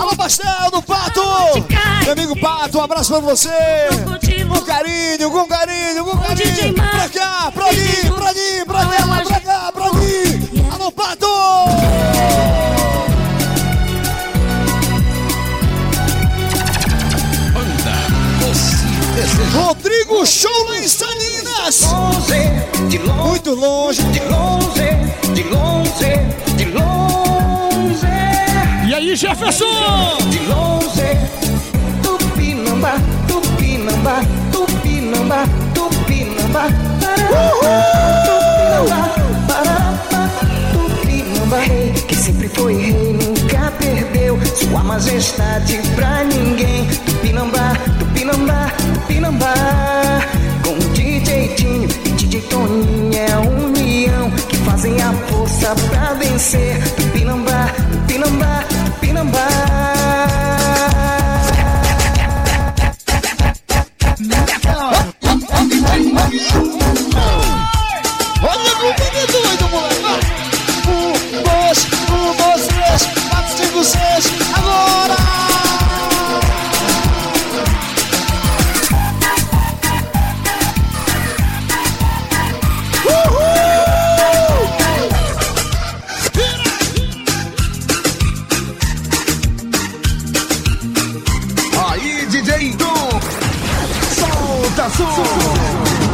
Alô, 0.00 0.16
pastel 0.16 0.70
do 0.72 0.80
pato! 0.80 1.20
Meu 2.02 2.12
amigo 2.12 2.40
pato, 2.40 2.78
um 2.78 2.82
abraço 2.82 3.12
pra 3.12 3.20
você! 3.20 3.50
Com 4.48 4.62
carinho, 4.62 5.30
com 5.30 5.46
carinho, 5.46 6.04
com 6.06 6.16
carinho! 6.16 6.74
Pra 6.74 7.08
cá, 7.10 7.52
pra 7.52 7.66
ali, 7.66 8.10
pra 8.10 8.28
ali, 8.30 8.64
pra 8.64 8.78
lá, 8.78 9.22
pra 9.22 9.40
cá, 9.40 9.70
pra 9.70 9.84
ali! 9.84 10.48
Alô, 10.72 10.90
pato! 10.92 11.26
Rodrigo 19.52 20.26
Show 20.26 20.74
em 20.74 20.82
Salinas! 21.74 22.64
Muito 23.04 23.54
longe! 23.54 24.00
De 24.04 24.20
longe, 24.20 24.88
de 25.34 25.42
longe, 25.42 26.12
de 26.56 26.64
longe. 26.66 28.06
E 28.86 28.94
aí, 28.94 29.16
Jefferson? 29.16 29.64
De 30.30 30.38
longe, 30.46 31.18
Tupinambá, 32.02 32.94
Tupinambá, 33.26 34.20
Tupinambá, 34.52 35.44
Tupinambá. 35.74 36.68
Tupinambá. 40.72 41.58
Rei 41.58 41.92
que 41.92 42.14
sempre 42.16 42.48
foi 42.48 42.74
rei, 42.74 43.12
nunca 43.12 43.72
perdeu 43.78 44.38
sua 44.56 44.82
majestade 44.82 45.80
pra 45.96 46.24
ninguém. 46.24 46.86
Tupinambá, 47.04 47.74
Tupinambá, 47.98 48.70
Tupinambá. 48.94 49.54
Com 51.54 51.68
o 51.70 51.86
DJ 51.86 51.86
Tinho 51.86 51.88
e 52.04 52.10
DJ 52.12 52.40
Toninho 52.42 53.14
é 53.14 53.32
a 53.32 53.40
união 53.40 54.30
que 54.48 54.56
fazem 54.58 55.00
a 55.00 55.12
força 55.12 55.74
pra 55.88 56.14
vencer. 56.14 56.82
Tupinambá, 56.96 57.68
Tupinambá, 57.92 58.64
Tupinambá. 58.86 59.48
Olha 65.92 66.83
Sul. 94.90 95.06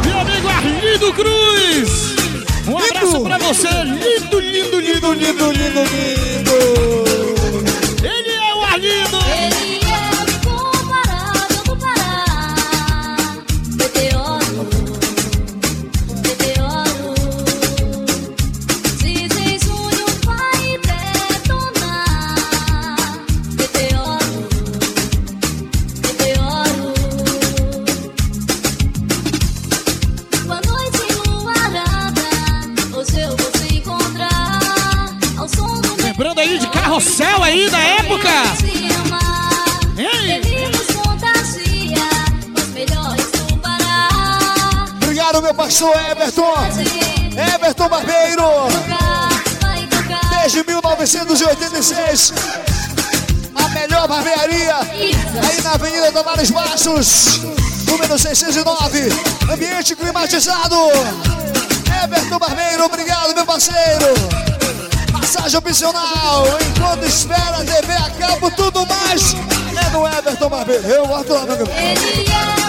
Meu 0.05 0.19
amigo 0.19 0.47
Arlindo 0.47 1.13
Cruz. 1.13 2.15
Um 2.67 2.77
abraço 2.77 3.21
pra 3.21 3.37
você, 3.37 3.67
lindo, 3.83 4.39
lindo, 4.39 4.79
lindo, 4.79 5.13
lindo, 5.13 5.51
lindo. 5.51 5.60
1986. 51.81 52.33
A 53.55 53.67
melhor 53.69 54.07
barbearia. 54.07 54.77
Aí 54.77 55.61
na 55.63 55.71
Avenida 55.71 56.11
Tavares 56.11 56.51
Baixos. 56.51 57.41
Número 57.87 58.17
609. 58.19 59.09
Ambiente 59.51 59.95
climatizado. 59.95 60.75
Everton 62.03 62.37
Barbeiro, 62.37 62.85
obrigado, 62.85 63.33
meu 63.33 63.45
parceiro. 63.45 64.13
Passagem 65.11 65.57
opcional. 65.57 66.45
Enquanto 66.69 67.03
espera 67.03 67.63
TV 67.65 67.93
a 67.93 68.09
cabo, 68.11 68.51
tudo 68.51 68.85
mais 68.85 69.33
é 69.33 69.89
do 69.89 70.07
Everton 70.07 70.49
Barbeiro. 70.49 70.87
Eu 70.87 71.07
boto 71.07 71.33
lá, 71.33 71.45
meu. 71.45 71.67
Ele 71.67 72.29
é 72.29 72.60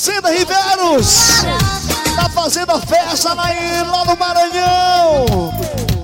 Fazenda 0.00 0.30
Riveros. 0.30 1.42
Tá 2.16 2.30
fazendo 2.30 2.70
a 2.72 2.80
festa 2.80 3.34
lá, 3.34 3.52
em- 3.52 3.82
lá 3.86 4.02
no 4.06 4.16
Maranhão. 4.16 5.52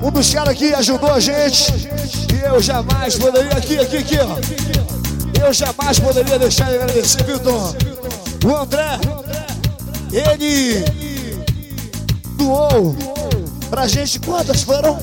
Um 0.02 0.10
dos 0.10 0.34
caras 0.34 0.54
que 0.54 0.74
ajudou 0.74 1.10
a 1.14 1.18
gente. 1.18 1.72
E 2.34 2.44
eu 2.46 2.60
jamais 2.60 3.16
poderia. 3.16 3.52
Aqui, 3.56 3.78
aqui, 3.78 3.96
aqui, 3.96 4.18
ó. 4.18 5.42
Eu 5.46 5.50
jamais 5.50 5.98
poderia 5.98 6.38
deixar 6.38 6.68
de 6.68 6.74
agradecer, 6.74 7.24
viu? 7.24 7.40
O 8.44 8.54
André. 8.54 9.00
Ele 10.12 10.84
doou 12.36 12.94
pra 13.70 13.88
gente 13.88 14.20
quantas 14.20 14.62
foram? 14.62 14.98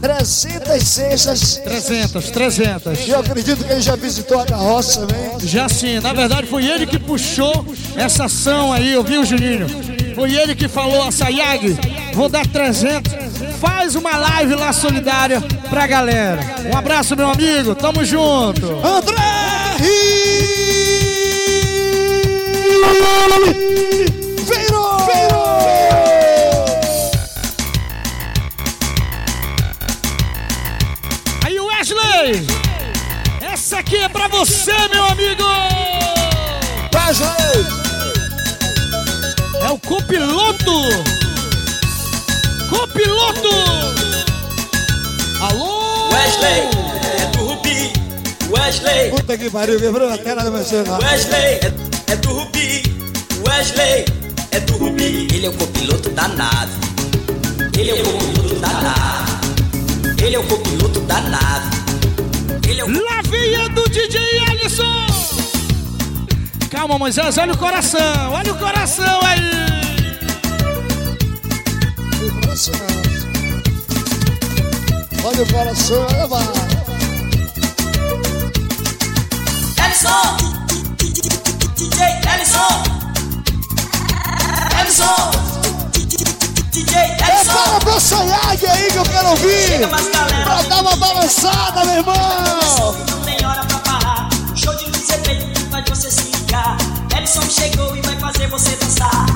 300 0.00 0.82
cestas. 0.82 1.56
300, 1.64 2.30
300. 2.30 3.06
E 3.06 3.10
eu 3.10 3.20
acredito 3.20 3.64
que 3.64 3.72
ele 3.72 3.80
já 3.80 3.96
visitou 3.96 4.40
a 4.40 4.46
carroça 4.46 5.06
também. 5.06 5.40
Já 5.40 5.68
sim, 5.68 5.98
na 6.00 6.12
verdade 6.12 6.46
foi 6.46 6.66
ele 6.66 6.86
que 6.86 6.98
puxou 6.98 7.66
essa 7.96 8.26
ação 8.26 8.72
aí, 8.72 8.96
ouviu, 8.96 9.24
Juninho? 9.24 9.66
Foi 10.14 10.34
ele 10.34 10.54
que 10.54 10.68
falou 10.68 11.02
a 11.02 11.12
Sayag, 11.12 11.78
vou 12.12 12.28
dar 12.28 12.46
300, 12.46 13.12
faz 13.60 13.94
uma 13.94 14.16
live 14.16 14.54
lá 14.54 14.72
solidária 14.72 15.40
pra 15.70 15.86
galera. 15.86 16.40
Um 16.72 16.76
abraço, 16.76 17.16
meu 17.16 17.30
amigo, 17.30 17.74
tamo 17.74 18.04
junto. 18.04 18.66
André 18.84 19.18
é 34.08 34.12
pra 34.12 34.28
você, 34.28 34.72
meu 34.92 35.04
amigo. 35.04 35.44
Wesley! 36.94 37.66
É 39.62 39.70
o 39.70 39.78
copiloto. 39.78 40.82
Copiloto. 42.70 43.48
Alô? 45.40 46.08
Wesley, 46.12 46.68
é 47.20 47.26
do 47.32 47.44
Rubi. 47.44 47.92
Wesley, 48.50 49.10
Puta 49.10 49.36
que 49.38 49.50
pariu, 49.50 49.78
quebrou 49.78 50.12
a 50.12 50.18
tela 50.18 50.42
do 50.44 50.52
meu 50.52 50.64
celular. 50.64 51.00
Wesley, 51.02 51.40
é, 51.40 51.72
é 52.12 52.16
do 52.16 52.30
Rubi. 52.30 52.82
Wesley, 53.46 54.04
é 54.52 54.60
do 54.60 54.76
Rubi. 54.78 55.28
Ele 55.32 55.46
é 55.46 55.48
o 55.50 55.52
copiloto 55.52 56.10
da 56.10 56.28
nave. 56.28 56.72
Ele 57.78 57.90
é 57.90 57.94
o 57.94 58.04
copiloto 58.04 58.54
da 58.56 58.68
nave. 58.68 60.22
Ele 60.22 60.36
é 60.36 60.38
o 60.38 60.44
copiloto 60.44 61.00
da 61.00 61.20
nave. 61.20 61.87
Ele 62.68 62.82
é 62.82 62.84
o 62.84 63.04
Lavinha 63.04 63.68
do 63.70 63.88
DJ 63.88 64.20
Alisson. 64.50 65.06
Calma, 66.70 66.98
Moisés, 66.98 67.38
olha 67.38 67.54
o 67.54 67.56
coração, 67.56 68.30
olha 68.30 68.52
o 68.52 68.58
coração 68.58 69.20
aí. 69.22 69.40
Olha 75.24 75.42
o 75.42 75.48
coração, 75.50 76.06
olha 76.10 76.26
lá. 76.26 76.42
Ellison! 79.82 80.36
DJ 81.74 82.04
Ellison! 82.34 82.82
Ellison! 84.78 85.47
DJ 86.78 86.96
É 86.96 87.34
Ellison! 87.34 87.52
para 87.52 87.80
pra 87.80 88.00
Sayag 88.00 88.66
aí 88.66 88.90
que 88.92 88.96
eu 88.96 89.02
quero 89.02 89.28
ouvir. 89.30 89.66
Chega 89.66 89.86
mais 89.88 90.08
galera. 90.10 90.44
Pra 90.44 90.62
dar 90.62 90.80
uma 90.82 90.96
balançada, 90.96 91.84
meu 91.84 91.94
irmão. 91.96 92.94
Não 93.10 93.20
tem 93.22 93.44
hora 93.44 93.64
pra 93.64 93.78
parar. 93.78 94.28
Show 94.54 94.74
de 94.76 94.84
luz 94.86 95.10
é 95.10 95.18
feito 95.18 95.46
que 95.46 95.60
faz 95.70 95.84
você 95.88 96.10
se 96.10 96.22
ligar. 96.30 96.76
Ellison 97.16 97.42
chegou 97.50 97.96
e 97.96 98.02
vai 98.02 98.16
fazer 98.20 98.46
você 98.46 98.76
dançar. 98.76 99.26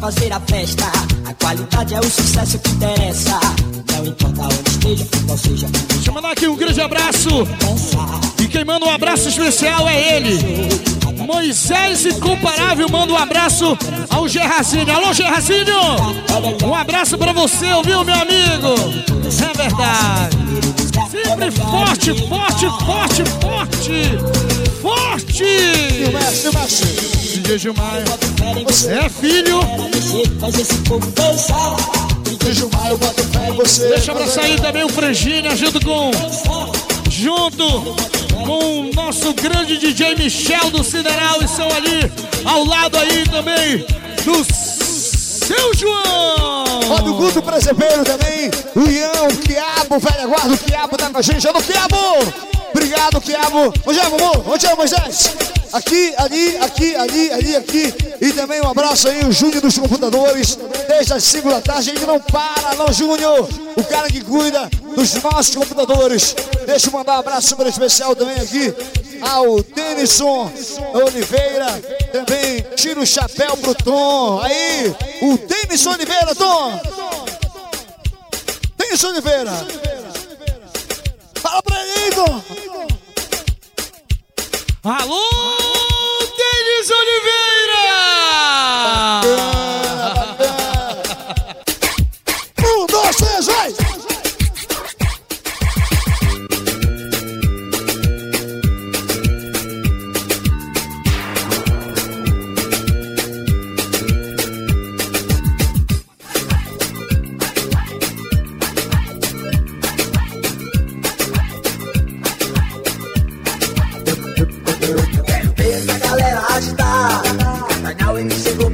Fazer 0.00 0.32
a 0.32 0.40
festa. 0.40 0.84
A 1.24 1.34
qualidade 1.34 1.94
é 1.94 2.00
o 2.00 2.04
sucesso 2.10 2.58
que 2.58 2.70
interessa. 2.70 3.40
Não 3.92 4.06
importa 4.06 4.42
onde 4.42 4.70
esteja, 4.70 5.06
qual 5.26 5.38
seja 5.38 5.66
Deixa 5.88 6.10
eu 6.10 6.14
mandar 6.14 6.32
aqui 6.32 6.48
um 6.48 6.56
grande 6.56 6.80
abraço. 6.80 7.28
E 8.40 8.46
quem 8.46 8.64
manda 8.64 8.86
um 8.86 8.90
abraço 8.90 9.28
especial 9.28 9.88
é 9.88 10.16
ele. 10.16 10.38
Moisés 11.26 12.06
Incomparável 12.06 12.88
manda 12.88 13.12
um 13.12 13.16
abraço 13.16 13.76
ao 14.08 14.28
Gerracinho. 14.28 14.90
Alô, 14.90 15.12
Gerracinho! 15.12 15.66
Um 16.64 16.74
abraço 16.74 17.18
pra 17.18 17.32
você, 17.32 17.70
ouviu, 17.72 18.04
meu 18.04 18.14
amigo? 18.14 18.74
É 19.26 19.56
verdade. 19.56 20.36
Sempre 21.10 21.50
forte, 21.50 22.28
forte, 22.28 22.66
forte, 22.84 23.24
forte. 23.40 24.67
Forte! 25.18 25.44
DJ 27.34 27.58
Gilmar. 27.58 27.96
É 28.88 29.08
filho. 29.08 29.60
Gilmar, 32.52 32.88
eu 32.88 32.98
boto 32.98 33.22
fé 33.24 33.48
em 33.48 33.52
você. 33.52 33.88
Deixa 33.88 34.12
abraçar 34.12 34.44
aí 34.44 34.56
também 34.60 34.84
o 34.84 34.88
Frangina 34.88 35.54
junto 35.56 35.84
com. 35.84 36.10
Junto 37.10 37.96
com 38.44 38.80
o 38.80 38.92
nosso 38.94 39.34
grande 39.34 39.76
DJ 39.76 40.14
Michel 40.14 40.70
do 40.70 40.84
Sideral. 40.84 41.42
E 41.42 41.48
são 41.48 41.66
ali 41.66 42.10
ao 42.44 42.64
lado 42.64 42.96
aí 42.96 43.24
também 43.28 43.84
do 44.24 44.44
seu 44.44 45.74
João. 45.74 46.64
Olha 46.90 47.10
o 47.10 47.14
Guto 47.14 47.42
Presepeiro 47.42 48.04
também. 48.04 48.50
O 48.74 48.88
Ian, 48.88 49.28
o 49.30 49.36
Quiabo, 49.36 49.96
o 49.96 49.98
velho 49.98 50.28
guarda, 50.28 50.54
o 50.54 50.58
Quiabo 50.58 50.96
tá 50.96 51.10
com 51.10 51.18
a 51.18 51.22
gente. 51.22 51.46
Olha 51.46 51.58
o 51.58 51.62
Quiabo! 51.62 52.57
Obrigado, 52.78 53.20
Quiabo. 53.20 53.74
Onde 53.84 53.98
é, 53.98 54.02
amor? 54.04 54.44
Onde 54.46 54.66
é, 54.66 54.74
Moisés? 54.76 55.34
Aqui, 55.72 56.14
ali, 56.16 56.56
aqui, 56.58 56.94
ali, 56.94 57.32
ali, 57.32 57.56
aqui. 57.56 57.94
E 58.20 58.32
também 58.32 58.60
um 58.60 58.68
abraço 58.68 59.08
aí, 59.08 59.24
o 59.24 59.32
Júnior 59.32 59.60
dos 59.60 59.76
computadores. 59.76 60.56
Desde 60.86 61.12
as 61.12 61.24
5 61.24 61.50
da 61.50 61.60
tarde, 61.60 61.90
ele 61.90 62.06
não 62.06 62.20
para, 62.20 62.76
não, 62.76 62.92
Júnior. 62.92 63.48
O 63.76 63.82
cara 63.82 64.06
que 64.06 64.20
cuida 64.20 64.70
dos 64.94 65.12
nossos 65.14 65.56
computadores. 65.56 66.36
Deixa 66.66 66.86
eu 66.86 66.92
mandar 66.92 67.16
um 67.16 67.18
abraço 67.18 67.48
super 67.48 67.66
especial 67.66 68.14
também 68.14 68.36
aqui 68.36 68.72
ao 69.22 69.60
Denison 69.60 70.48
Oliveira. 70.94 71.82
Também 72.12 72.64
tira 72.76 73.00
o 73.00 73.06
chapéu 73.06 73.56
pro 73.56 73.74
Tom. 73.74 74.40
Aí, 74.40 74.94
o 75.20 75.36
Denison 75.36 75.94
Oliveira, 75.94 76.32
Tom. 76.32 76.80
Denison 78.76 79.08
Oliveira. 79.08 79.66
Fala 81.42 81.60
pra 81.60 81.84
ele, 81.84 82.14
Tom. 82.14 82.67
Alô, 84.90 85.20
Denis 86.34 86.90
Oliveira! 86.90 87.47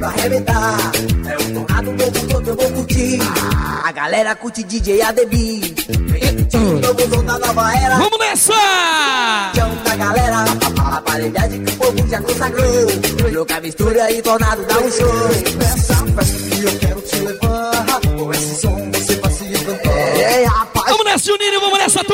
Arrebentar. 0.05 0.77
É 1.27 1.35
o 1.35 1.53
tornado 1.53 1.91
novo 1.91 2.27
todo 2.27 2.49
eu 2.49 2.55
vou 2.55 2.71
curtir. 2.71 3.19
A 3.83 3.91
galera 3.91 4.35
curte 4.35 4.63
DJ 4.63 5.01
ADB. 5.01 5.75
O 6.53 6.79
novo 6.79 7.09
som 7.09 7.23
da 7.23 7.39
nova 7.39 7.75
era. 7.75 7.97
Vamos 7.97 8.19
nessa! 8.19 8.53
Chão 9.55 9.75
da 9.83 9.95
galera, 9.95 10.45
a 10.83 10.97
aparelhagem 10.97 11.63
que 11.63 11.71
o 11.71 11.75
povo 11.77 12.07
já 12.07 12.21
consagrou. 12.21 13.31
Louca 13.33 13.59
mistura 13.59 14.11
e 14.11 14.21
tornado 14.21 14.65
dá 14.65 14.79
um 14.79 14.91
show. 14.91 15.13
Essa 15.59 15.95
festa 15.95 16.55
que 16.55 16.63
eu 16.63 16.79
quero 16.79 17.01
te 17.01 17.15
levar. 17.17 17.85
Com 18.17 18.33
esse 18.33 18.55
som 18.61 19.04
nessa, 21.15 21.31
Juninho, 21.31 21.59
vamos 21.59 21.79
nessa, 21.79 22.03
tu! 22.03 22.13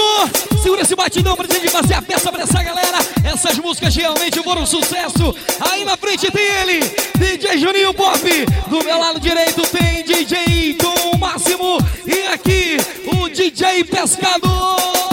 Segura 0.61 0.81
esse 0.81 0.95
batidão 0.95 1.35
pra 1.35 1.47
gente 1.47 1.69
fazer 1.69 1.95
a 1.95 2.01
peça 2.01 2.31
pra 2.31 2.43
essa 2.43 2.63
galera. 2.63 2.97
Essas 3.23 3.57
músicas 3.57 3.95
realmente 3.95 4.41
foram 4.43 4.61
um 4.61 4.65
sucesso. 4.65 5.35
Aí 5.59 5.83
na 5.83 5.97
frente 5.97 6.29
tem 6.31 6.43
ele, 6.43 6.79
DJ 7.17 7.57
Juninho 7.57 7.93
Pop. 7.93 8.19
Do 8.67 8.83
meu 8.83 8.99
lado 8.99 9.19
direito 9.19 9.61
tem 9.67 10.03
DJ 10.03 10.75
Tom 10.75 11.17
Máximo. 11.17 11.77
E 12.05 12.27
aqui, 12.27 12.77
o 13.07 13.29
DJ 13.29 13.83
Pescador. 13.85 15.10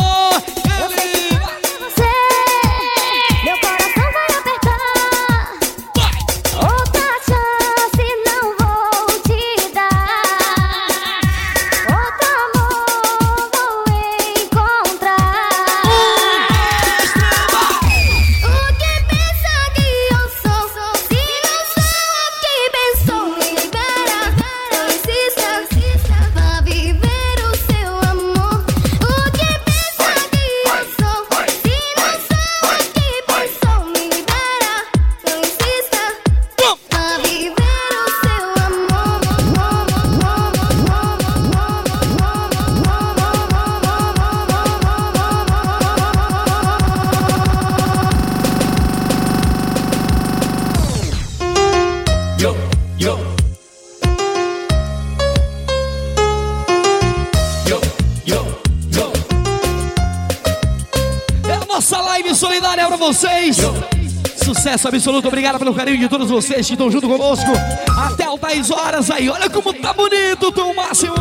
Sucesso 64.45 64.89
absoluto, 64.89 65.27
obrigado 65.29 65.59
pelo 65.59 65.73
carinho 65.73 65.99
de 65.99 66.09
todos 66.09 66.29
vocês 66.29 66.67
que 66.67 66.75
estão 66.75 66.91
junto 66.91 67.09
conosco. 67.09 67.51
Até 67.97 68.29
o 68.29 68.37
10 68.37 68.71
horas 68.71 69.11
aí, 69.11 69.29
olha 69.31 69.49
como 69.49 69.73
tá 69.73 69.93
bonito, 69.95 70.53
Tom 70.53 70.75
Máximo. 70.75 71.15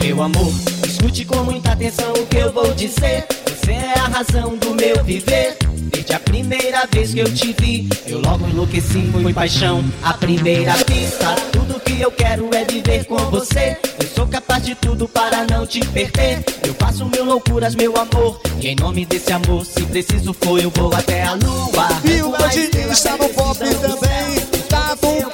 Meu 0.00 0.22
amor, 0.22 0.52
escute 0.86 1.24
com 1.24 1.38
muita 1.44 1.72
atenção 1.72 2.12
o 2.12 2.26
que 2.26 2.36
eu 2.36 2.52
vou 2.52 2.74
dizer. 2.74 3.26
Você 3.46 3.72
é 3.72 3.94
a 3.98 4.08
razão 4.08 4.56
do 4.56 4.74
meu 4.74 5.02
viver. 5.02 5.56
Desde 5.90 6.12
a 6.12 6.20
primeira 6.20 6.86
vez 6.90 7.14
que 7.14 7.20
eu 7.20 7.32
te 7.32 7.54
vi, 7.58 7.88
eu 8.06 8.20
logo 8.20 8.46
enlouqueci, 8.46 9.08
foi 9.10 9.32
paixão. 9.32 9.82
A 10.02 10.12
primeira 10.12 10.74
vista, 10.86 11.34
tudo 11.52 11.67
que 11.98 12.04
eu 12.04 12.12
quero 12.12 12.48
é 12.54 12.64
viver 12.64 13.04
com 13.06 13.16
você. 13.16 13.76
Eu 14.00 14.08
sou 14.14 14.26
capaz 14.28 14.64
de 14.64 14.72
tudo 14.76 15.08
para 15.08 15.44
não 15.50 15.66
te 15.66 15.80
perder. 15.80 16.44
Eu 16.64 16.72
faço 16.74 17.04
mil 17.06 17.24
loucuras, 17.24 17.74
meu 17.74 17.92
amor. 17.96 18.40
E 18.60 18.68
em 18.68 18.76
nome 18.76 19.04
desse 19.04 19.32
amor, 19.32 19.66
se 19.66 19.82
preciso 19.82 20.32
for, 20.32 20.62
eu 20.62 20.70
vou 20.70 20.94
até 20.94 21.24
a 21.24 21.32
lua. 21.34 21.88
E 22.04 22.22
o 22.22 22.30
Bandidinho 22.30 22.92
está 22.92 23.16
no 23.16 23.28
pop 23.30 23.58
também. 23.58 24.40
Tá 24.68 24.96
bombando. 25.00 25.32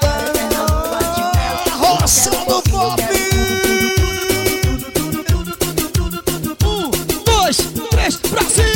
A 1.71 1.77
roça 1.77 2.31
do 2.31 2.63
pop. 2.63 3.03
Um, 6.65 6.91
dois, 7.25 7.59
três, 7.91 8.17
pra 8.17 8.43
cima! 8.43 8.74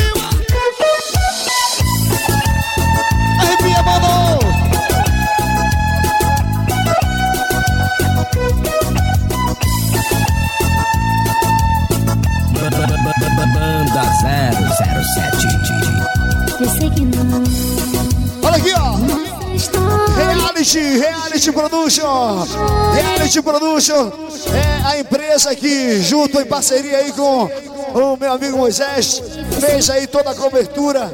Eu 16.59 16.67
sei 16.67 16.89
que 16.89 17.01
não. 17.01 17.43
Olha 18.43 18.57
aqui, 18.57 18.73
ó. 18.73 19.39
Reality, 20.15 20.79
Reality 20.97 21.51
Production. 21.53 22.45
Reality 22.93 23.41
Production 23.41 24.11
é 24.53 24.87
a 24.87 24.99
empresa 24.99 25.55
que, 25.55 26.01
junto 26.01 26.39
em 26.39 26.45
parceria 26.45 26.97
aí 26.97 27.13
com 27.13 27.45
o 27.93 28.17
meu 28.17 28.33
amigo 28.33 28.57
Moisés, 28.57 29.21
fez 29.59 29.89
aí 29.89 30.05
toda 30.05 30.31
a 30.31 30.35
cobertura 30.35 31.09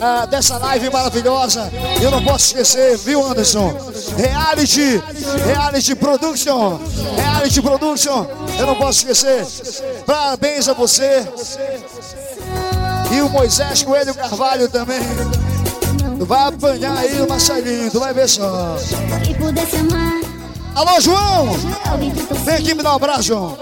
ah, 0.00 0.26
dessa 0.26 0.58
live 0.58 0.90
maravilhosa. 0.90 1.68
Eu 2.00 2.12
não 2.12 2.22
posso 2.22 2.46
esquecer, 2.46 2.96
viu, 2.98 3.26
Anderson? 3.26 3.76
Reality, 4.16 5.02
Reality 5.44 5.94
Production. 5.96 6.78
Reality 7.16 7.60
Production, 7.60 8.26
eu 8.60 8.66
não 8.66 8.76
posso 8.76 9.00
esquecer. 9.00 9.44
Parabéns 10.06 10.68
a 10.68 10.72
você. 10.72 11.26
E 13.16 13.22
o 13.22 13.30
Moisés 13.30 13.82
Coelho 13.82 14.14
Carvalho 14.14 14.68
também. 14.68 15.00
Tu 16.18 16.26
vai 16.26 16.48
apanhar 16.48 16.98
aí 16.98 17.18
o 17.22 17.26
Marcelinho, 17.26 17.90
tu 17.90 17.98
vai 17.98 18.12
ver 18.12 18.28
só. 18.28 18.76
Alô, 20.74 21.00
João! 21.00 21.56
Vem 22.44 22.54
aqui 22.56 22.74
me 22.74 22.82
dar 22.82 22.92
um 22.92 22.96
abraço, 22.96 23.22
João. 23.22 23.58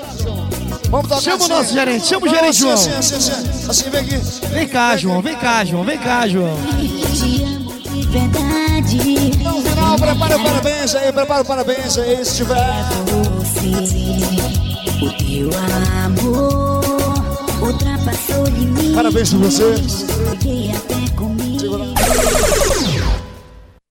Vamos 0.90 1.08
tocar 1.08 1.20
Chama 1.20 1.36
o 1.36 1.44
assim. 1.44 1.52
nosso 1.52 1.72
gerente, 1.72 2.04
chama 2.04 2.26
o 2.26 2.28
gerente, 2.28 2.48
assim, 2.48 2.60
João. 2.60 2.74
Assim, 2.74 2.90
assim, 2.90 3.14
assim, 3.14 3.70
assim, 3.70 3.90
vem 3.90 4.00
aqui. 4.00 4.16
Vem 4.48 4.68
cá, 4.68 4.96
João, 4.96 5.22
vem 5.22 5.36
cá, 5.36 5.64
João, 5.64 5.84
vem 5.84 5.98
cá, 5.98 6.26
João. 6.26 6.56
No 9.44 9.62
final, 9.62 9.96
prepara 9.96 10.36
o 10.36 10.42
parabéns 10.42 10.94
aí, 10.96 11.12
prepara 11.12 11.42
o 11.42 11.44
parabéns 11.44 11.96
aí, 11.96 12.24
se 12.24 12.36
tiver. 12.38 12.56
O 15.00 15.12
teu 15.16 15.50
amor. 16.04 16.73
Parabéns 18.94 19.30
pra 19.30 19.38
você. 19.38 19.74
Cheguei 19.76 20.72
até 20.72 21.10
comigo. 21.16 21.93